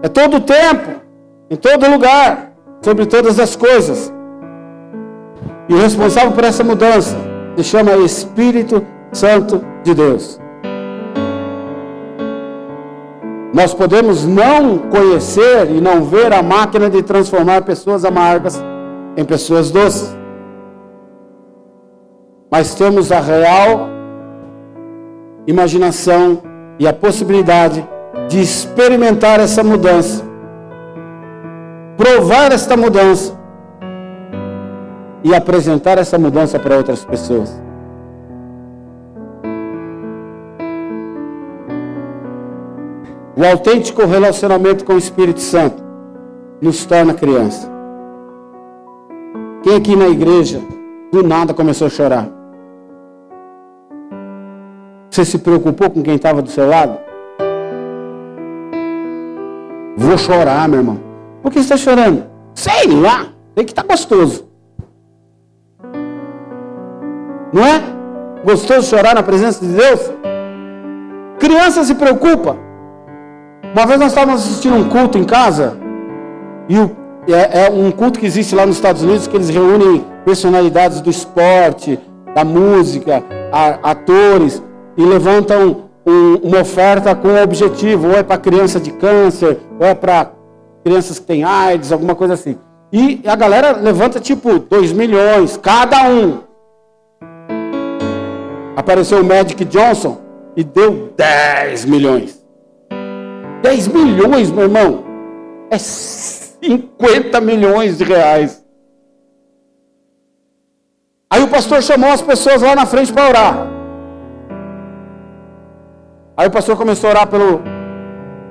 [0.02, 1.02] É todo tempo.
[1.50, 2.52] Em todo lugar.
[2.82, 4.14] Sobre todas as coisas.
[5.70, 7.16] E o responsável por essa mudança
[7.56, 10.40] se chama Espírito Santo de Deus.
[13.54, 18.62] Nós podemos não conhecer e não ver a máquina de transformar pessoas amargas
[19.22, 20.16] em pessoas doces.
[22.50, 23.88] Mas temos a real
[25.48, 26.42] imaginação
[26.80, 27.88] e a possibilidade
[28.28, 30.24] de experimentar essa mudança,
[31.98, 33.38] provar esta mudança
[35.24, 37.62] e apresentar essa mudança para outras pessoas.
[43.36, 45.82] O autêntico relacionamento com o Espírito Santo
[46.62, 47.81] nos torna criança.
[49.64, 50.60] Quem aqui na igreja
[51.12, 52.28] do nada começou a chorar?
[55.10, 56.98] Você se preocupou com quem estava do seu lado?
[59.96, 61.00] Vou chorar, meu irmão.
[61.44, 62.24] Por que você está chorando?
[62.56, 64.48] Sei lá, tem que estar tá gostoso.
[67.54, 67.84] Não é?
[68.44, 70.12] Gostoso chorar na presença de Deus?
[71.38, 72.56] Criança se preocupa.
[73.76, 75.78] Uma vez nós estávamos assistindo um culto em casa,
[76.68, 80.04] e o, é, é, um culto que existe lá nos Estados Unidos, que eles reúnem
[80.26, 82.00] personalidades do esporte,
[82.34, 84.62] da música, a, atores,
[84.98, 89.86] e levantam um, uma oferta com um objetivo, ou é para criança de câncer, ou
[89.86, 90.32] é para
[90.84, 92.58] crianças que têm AIDS, alguma coisa assim.
[92.92, 96.40] E a galera levanta tipo 2 milhões, cada um.
[98.76, 100.18] Apareceu o Magic Johnson
[100.58, 102.44] e deu 10 milhões.
[103.62, 105.04] 10 milhões, meu irmão,
[105.70, 105.78] é
[106.62, 108.64] 50 milhões de reais.
[111.30, 113.68] Aí o pastor chamou as pessoas lá na frente para orar.
[116.36, 117.62] Aí o pastor começou a orar pelo,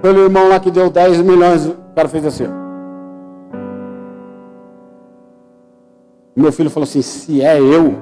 [0.00, 1.66] pelo irmão lá que deu 10 milhões.
[1.66, 2.46] O cara fez assim.
[6.34, 7.96] Meu filho falou assim: se é eu,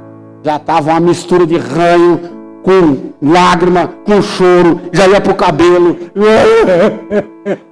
[0.44, 2.20] já estava uma mistura de ranho
[2.62, 5.96] com lágrima, com choro, já ia pro cabelo.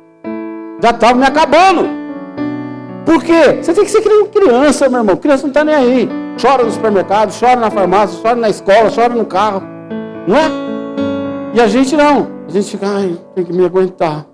[0.82, 2.05] Já estava me acabando.
[3.06, 3.58] Por quê?
[3.62, 5.16] Você tem que ser criança, meu irmão.
[5.16, 6.08] Criança não está nem aí.
[6.42, 9.62] Chora no supermercado, chora na farmácia, chora na escola, chora no carro.
[10.26, 10.50] Não é?
[11.54, 12.26] E a gente não.
[12.48, 14.26] A gente fica, ai, tem que me aguentar.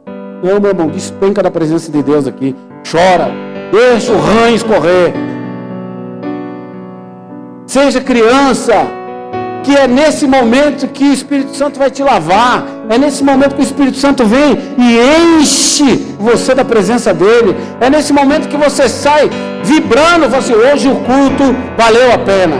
[0.42, 2.56] Não, meu irmão, despenca da presença de Deus aqui.
[2.90, 3.30] Chora.
[3.70, 5.12] Deixa o ranho escorrer.
[7.66, 8.72] Seja criança,
[9.62, 12.64] que é nesse momento que o Espírito Santo vai te lavar.
[12.88, 17.56] É nesse momento que o Espírito Santo vem e enche você da presença dele.
[17.80, 19.30] É nesse momento que você sai
[19.62, 21.44] vibrando, fala assim, hoje o culto
[21.76, 22.56] valeu a pena.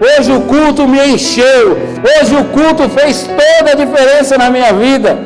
[0.00, 1.76] Hoje o culto me encheu.
[2.02, 5.18] Hoje o culto fez toda a diferença na minha vida.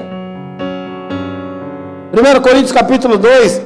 [2.13, 3.63] 1 Coríntios capítulo 2,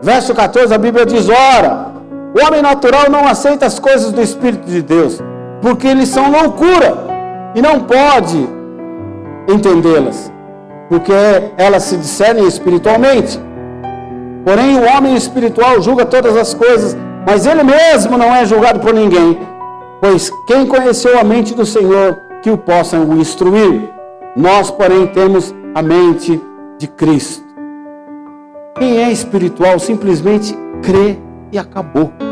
[0.00, 1.88] verso 14, a Bíblia diz: Ora,
[2.34, 5.20] o homem natural não aceita as coisas do Espírito de Deus,
[5.60, 7.06] porque eles são loucura
[7.54, 8.48] e não pode
[9.48, 10.32] entendê-las,
[10.88, 11.12] porque
[11.56, 13.40] elas se discernem espiritualmente.
[14.44, 16.96] Porém, o homem espiritual julga todas as coisas,
[17.26, 19.38] Mas ele mesmo não é julgado por ninguém,
[20.00, 23.82] pois quem conheceu a mente do Senhor que o possa instruir?
[24.34, 26.40] Nós, porém, temos a mente
[26.78, 27.44] de Cristo.
[28.78, 31.18] Quem é espiritual simplesmente crê
[31.52, 32.27] e acabou.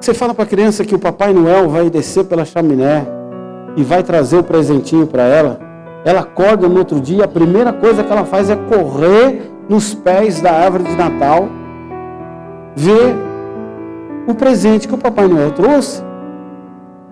[0.00, 3.04] Você fala para a criança que o Papai Noel vai descer pela chaminé
[3.76, 5.58] e vai trazer o presentinho para ela.
[6.04, 10.40] Ela acorda no outro dia, a primeira coisa que ela faz é correr nos pés
[10.40, 11.48] da árvore de Natal,
[12.76, 13.16] ver
[14.26, 16.02] o presente que o Papai Noel trouxe.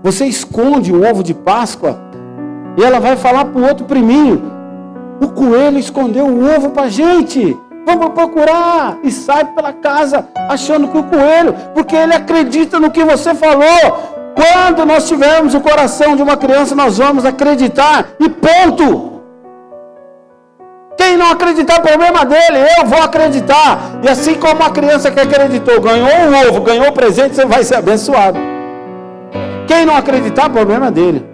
[0.03, 1.99] Você esconde o ovo de Páscoa
[2.79, 4.43] e ela vai falar para o outro priminho:
[5.21, 7.57] o coelho escondeu o ovo para a gente.
[7.87, 8.99] Vamos procurar.
[9.05, 14.35] E sai pela casa achando que o coelho, porque ele acredita no que você falou.
[14.35, 18.09] Quando nós tivermos o coração de uma criança, nós vamos acreditar.
[18.19, 19.23] E ponto.
[20.97, 23.79] Quem não acreditar, problema dele, eu vou acreditar.
[24.03, 27.63] E assim como a criança que acreditou, ganhou um ovo, ganhou um presente, você vai
[27.63, 28.39] ser abençoado.
[29.69, 31.25] Quem não acreditar, problema dele.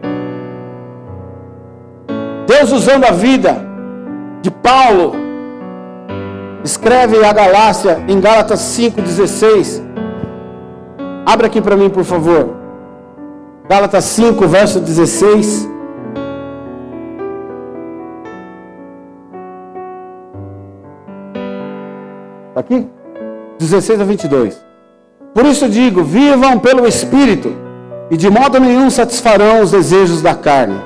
[2.46, 3.56] Deus usando a vida
[4.42, 5.31] de Paulo
[6.64, 9.82] Escreve a Galácia em Gálatas 5,16.
[11.26, 12.54] Abra aqui para mim, por favor.
[13.68, 15.68] Gálatas 5, verso 16.
[22.48, 22.88] Está aqui?
[23.58, 24.64] 16 a 22.
[25.34, 27.52] Por isso digo: vivam pelo Espírito,
[28.08, 30.80] e de modo nenhum satisfarão os desejos da carne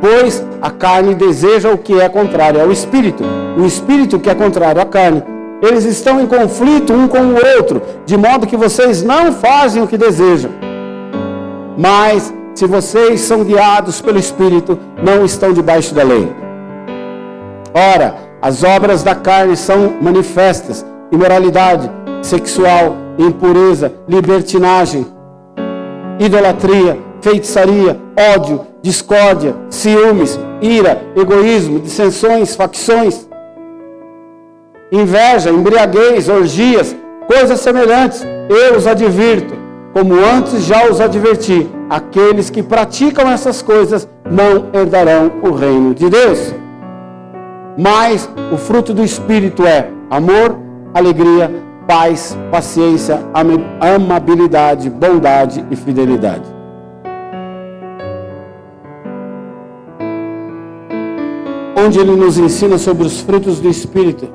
[0.00, 3.24] pois a carne deseja o que é contrário ao espírito,
[3.56, 5.22] o espírito que é contrário à carne.
[5.60, 9.88] Eles estão em conflito um com o outro, de modo que vocês não fazem o
[9.88, 10.52] que desejam.
[11.76, 16.28] Mas se vocês são guiados pelo espírito, não estão debaixo da lei.
[17.72, 21.90] Ora, as obras da carne são manifestas: imoralidade
[22.22, 25.06] sexual, impureza, libertinagem,
[26.18, 28.00] idolatria, feitiçaria,
[28.34, 33.28] ódio, discórdia, ciúmes, ira, egoísmo, dissensões, facções,
[34.90, 38.26] inveja, embriaguez, orgias, coisas semelhantes.
[38.48, 39.54] Eu os advirto,
[39.92, 46.08] como antes já os adverti: aqueles que praticam essas coisas não herdarão o reino de
[46.08, 46.54] Deus.
[47.76, 50.56] Mas o fruto do Espírito é amor,
[50.94, 51.54] alegria,
[51.86, 53.20] paz, paciência,
[53.80, 56.57] amabilidade, bondade e fidelidade.
[61.88, 64.28] Onde ele nos ensina sobre os frutos do Espírito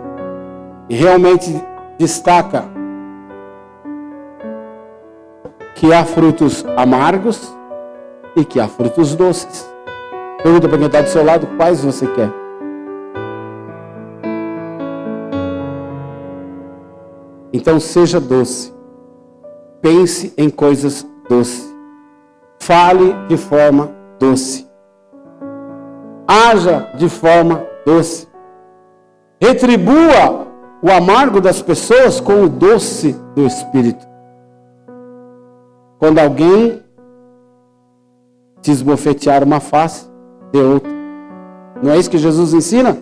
[0.90, 1.54] e realmente
[2.00, 2.66] destaca
[5.76, 7.56] que há frutos amargos
[8.36, 9.72] e que há frutos doces.
[10.42, 12.32] Pergunta para quem está do seu lado quais você quer.
[17.54, 18.74] Então seja doce.
[19.80, 21.72] Pense em coisas doces.
[22.60, 24.63] Fale de forma doce
[26.28, 28.28] haja de forma doce.
[29.42, 30.48] Retribua
[30.82, 34.06] o amargo das pessoas com o doce do Espírito.
[36.00, 36.82] Quando alguém
[38.62, 40.10] te esbofetear uma face,
[40.52, 40.92] dê outra.
[41.82, 42.98] Não é isso que Jesus ensina?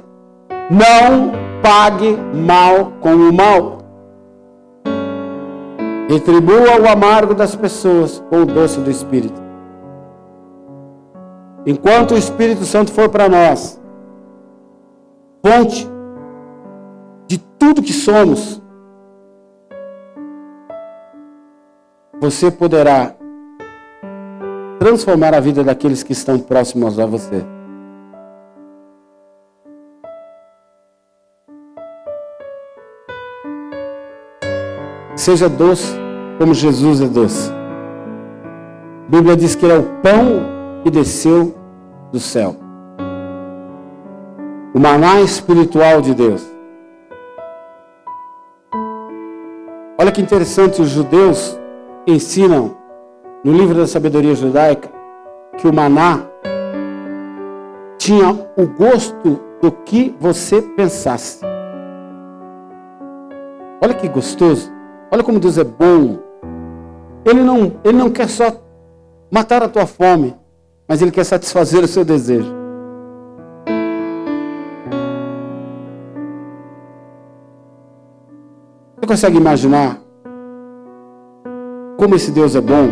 [0.69, 3.77] Não pague mal com o mal.
[6.09, 9.50] Retribua o amargo das pessoas com o doce do Espírito.
[11.65, 13.79] Enquanto o Espírito Santo for para nós,
[15.45, 15.87] fonte
[17.27, 18.61] de tudo que somos,
[22.19, 23.13] você poderá
[24.79, 27.45] transformar a vida daqueles que estão próximos a você.
[35.15, 35.95] Seja doce
[36.39, 37.51] como Jesus é doce.
[37.51, 41.53] A Bíblia diz que ele é o pão e desceu
[42.11, 42.55] do céu.
[44.73, 46.49] O maná espiritual de Deus.
[49.99, 51.59] Olha que interessante, os judeus
[52.07, 52.75] ensinam
[53.43, 54.89] no livro da sabedoria judaica
[55.57, 56.25] que o maná
[57.97, 61.45] tinha o gosto do que você pensasse.
[63.79, 64.71] Olha que gostoso.
[65.11, 66.17] Olha como Deus é bom.
[67.25, 68.51] Ele não, ele não quer só
[69.29, 70.40] matar a tua fome
[70.91, 72.53] mas Ele quer satisfazer o seu desejo.
[78.97, 80.01] Você consegue imaginar
[81.97, 82.89] como esse Deus é bom?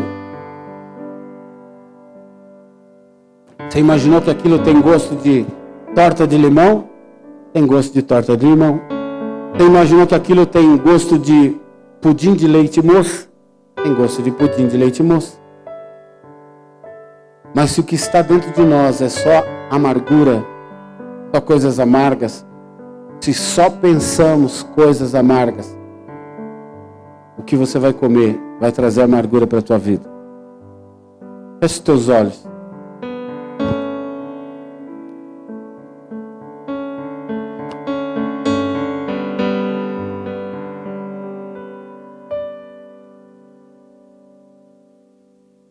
[3.70, 5.46] Você imaginou que aquilo tem gosto de
[5.94, 6.88] torta de limão?
[7.52, 8.80] tem gosto de torta de limão.
[9.58, 11.58] Você imaginou que aquilo tem gosto de
[12.00, 13.28] pudim de leite moço?
[13.76, 15.39] Tem gosto de pudim de leite moço.
[17.54, 20.46] Mas se o que está dentro de nós é só amargura,
[21.34, 22.46] só coisas amargas,
[23.20, 25.78] se só pensamos coisas amargas,
[27.38, 30.10] o que você vai comer vai trazer amargura para a tua vida.
[31.62, 32.49] Feche os teus olhos.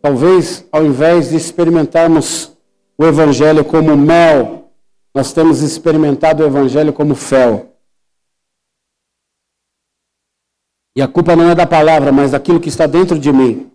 [0.09, 2.57] Talvez, ao invés de experimentarmos
[2.97, 4.73] o Evangelho como mel,
[5.15, 7.77] nós temos experimentado o Evangelho como fel.
[10.97, 13.71] E a culpa não é da palavra, mas daquilo que está dentro de mim.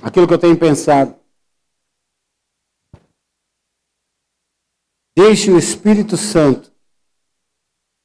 [0.00, 1.16] Aquilo que eu tenho pensado.
[5.16, 6.70] Deixe o Espírito Santo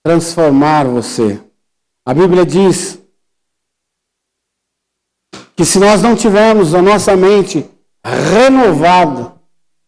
[0.03, 1.39] transformar você.
[2.03, 2.99] A Bíblia diz
[5.62, 7.70] que se nós não tivermos a nossa mente
[8.03, 9.36] renovada,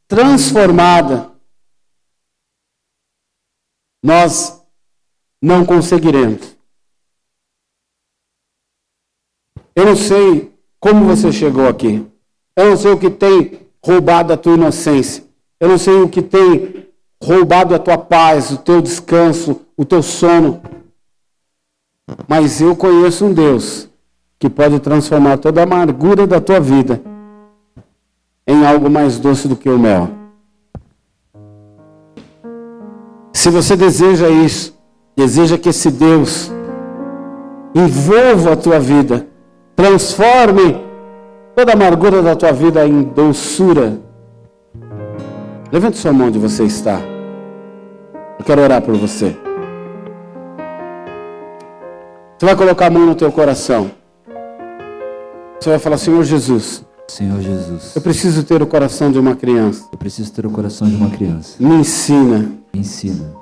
[0.08, 1.32] transformada,
[4.06, 4.64] nós
[5.42, 6.56] não conseguiremos.
[9.76, 12.06] Eu não sei como você chegou aqui.
[12.56, 15.24] Eu não sei o que tem roubado a tua inocência.
[15.60, 16.88] Eu não sei o que tem
[17.20, 20.62] roubado a tua paz, o teu descanso, o teu sono.
[22.28, 23.92] Mas eu conheço um Deus
[24.44, 27.02] que pode transformar toda a amargura da tua vida
[28.46, 30.10] em algo mais doce do que o mel.
[33.32, 34.78] Se você deseja isso,
[35.16, 36.52] deseja que esse Deus
[37.74, 39.26] envolva a tua vida,
[39.78, 40.76] transforme
[41.56, 43.98] toda a amargura da tua vida em doçura.
[45.72, 47.00] Levante sua mão onde você está.
[48.38, 49.38] Eu quero orar por você.
[52.38, 54.03] Você vai colocar a mão no teu coração.
[55.64, 56.84] Você vai falar, Senhor Jesus.
[57.08, 57.96] Senhor Jesus.
[57.96, 59.88] Eu preciso ter o coração de uma criança.
[59.94, 61.56] Eu preciso ter o coração de uma criança.
[61.58, 62.52] Me ensina.
[62.74, 63.34] Me ensina.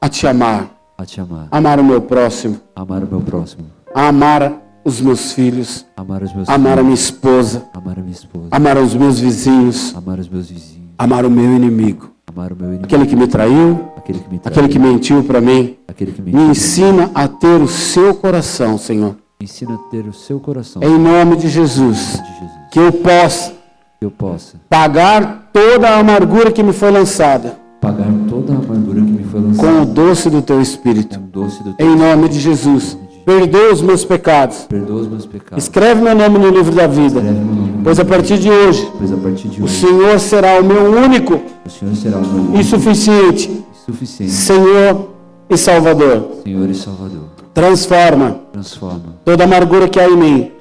[0.00, 0.70] A te amar.
[0.96, 1.48] A te amar.
[1.50, 2.60] Amar o meu próximo.
[2.76, 3.64] Amar o meu próximo.
[3.92, 4.52] A amar
[4.84, 5.84] os meus filhos.
[5.96, 6.78] Amar os meus amar filhos.
[6.78, 7.64] a minha esposa.
[7.74, 8.46] Amar a minha esposa.
[8.48, 9.96] Amar os meus vizinhos.
[9.96, 10.90] Amar os meus vizinhos.
[10.96, 12.12] Amar o meu inimigo.
[12.24, 12.84] Amar o meu inimigo.
[12.84, 13.88] Aquele que me traiu.
[13.96, 14.52] Aquele que me traiu.
[14.52, 15.76] Aquele que mentiu para mim.
[15.88, 19.16] Aquele que me, Me ensina a ter o seu coração, Senhor.
[19.42, 20.80] Ensina a ter o seu coração.
[20.80, 22.12] Em nome de Jesus.
[22.12, 22.50] de Jesus.
[22.70, 23.52] Que eu possa
[23.98, 29.00] Que eu possa pagar toda a amargura que me foi lançada pagar toda a amargura
[29.00, 31.18] que me foi lançada com o doce do teu Espírito.
[31.18, 32.96] com o doce do teu Em nome de Jesus.
[33.24, 34.58] Perdoa os meus pecados.
[34.68, 35.64] Perdoa os meus pecados.
[35.64, 37.20] Escreve meu nome no livro da vida.
[37.20, 40.64] Nome Pois a partir de hoje, Pois a partir de o hoje Senhor será o
[40.64, 45.08] meu único o Senhor será o meu e único suficiente e suficiente Senhor
[45.50, 46.28] e Salvador.
[46.44, 47.41] Senhor e Salvador.
[47.54, 50.52] Transforma Transforma toda amargura que há em mim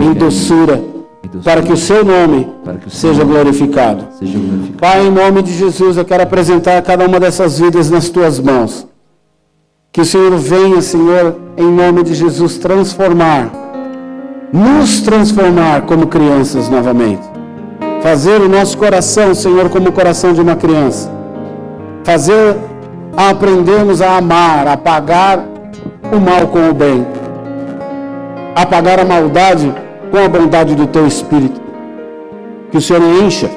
[0.00, 0.82] em doçura,
[1.44, 2.48] para que o seu nome
[2.86, 4.06] o seu seja nome glorificado.
[4.18, 4.78] seja glorificado.
[4.78, 8.86] Pai, em nome de Jesus, eu quero apresentar cada uma dessas vidas nas tuas mãos.
[9.92, 13.50] Que o Senhor venha, Senhor, em nome de Jesus, transformar,
[14.52, 17.22] nos transformar como crianças novamente.
[18.02, 21.10] Fazer o nosso coração, Senhor, como o coração de uma criança.
[22.02, 22.56] Fazer
[23.16, 25.53] a aprendermos a amar, a pagar
[26.12, 27.06] o mal com o bem.
[28.54, 29.72] Apagar a maldade
[30.10, 31.60] com a bondade do teu Espírito.
[32.70, 33.50] Que o Senhor encha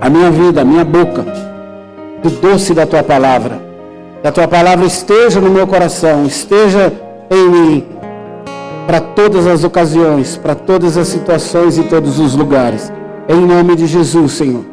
[0.00, 1.24] a minha vida, a minha boca,
[2.22, 3.60] do doce da tua palavra.
[4.20, 6.92] Que a tua palavra esteja no meu coração, esteja
[7.30, 7.86] em mim,
[8.86, 12.92] para todas as ocasiões, para todas as situações e todos os lugares.
[13.28, 14.64] Em nome de Jesus, Senhor.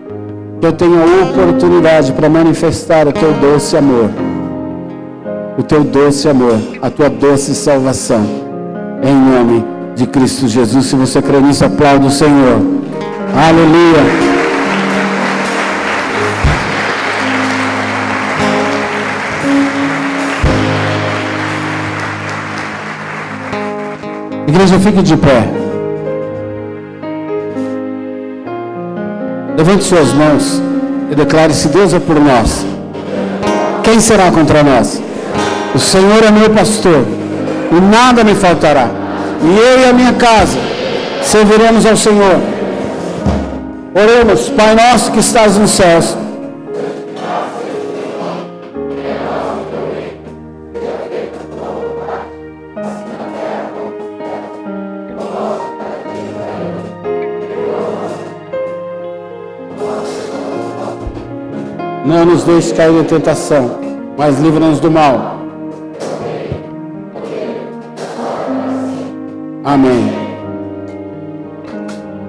[0.60, 4.10] Que eu tenha oportunidade para manifestar o teu doce amor.
[5.60, 8.26] O teu doce amor, a tua doce salvação.
[9.04, 10.86] Em nome de Cristo Jesus.
[10.86, 12.62] Se você crê nisso, aplaude o Senhor.
[13.36, 14.00] Aleluia.
[24.48, 25.44] Igreja, fique de pé.
[29.58, 30.62] Levante suas mãos
[31.12, 32.66] e declare: se Deus é por nós,
[33.84, 35.09] quem será contra nós?
[35.74, 37.06] O Senhor é meu pastor
[37.72, 38.88] e nada me faltará.
[39.42, 40.58] E eu e a minha casa
[41.24, 42.40] serviremos ao Senhor.
[43.94, 46.18] Oremos, Pai nosso que estás nos céus.
[62.06, 63.80] Não nos deixe cair em tentação,
[64.18, 65.39] mas livra-nos do mal.
[69.64, 70.12] Amém.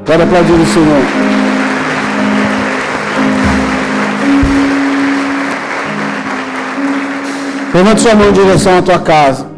[0.05, 1.05] Pode aplaudir o Senhor.
[7.73, 9.50] Levante sua mão em direção à tua casa.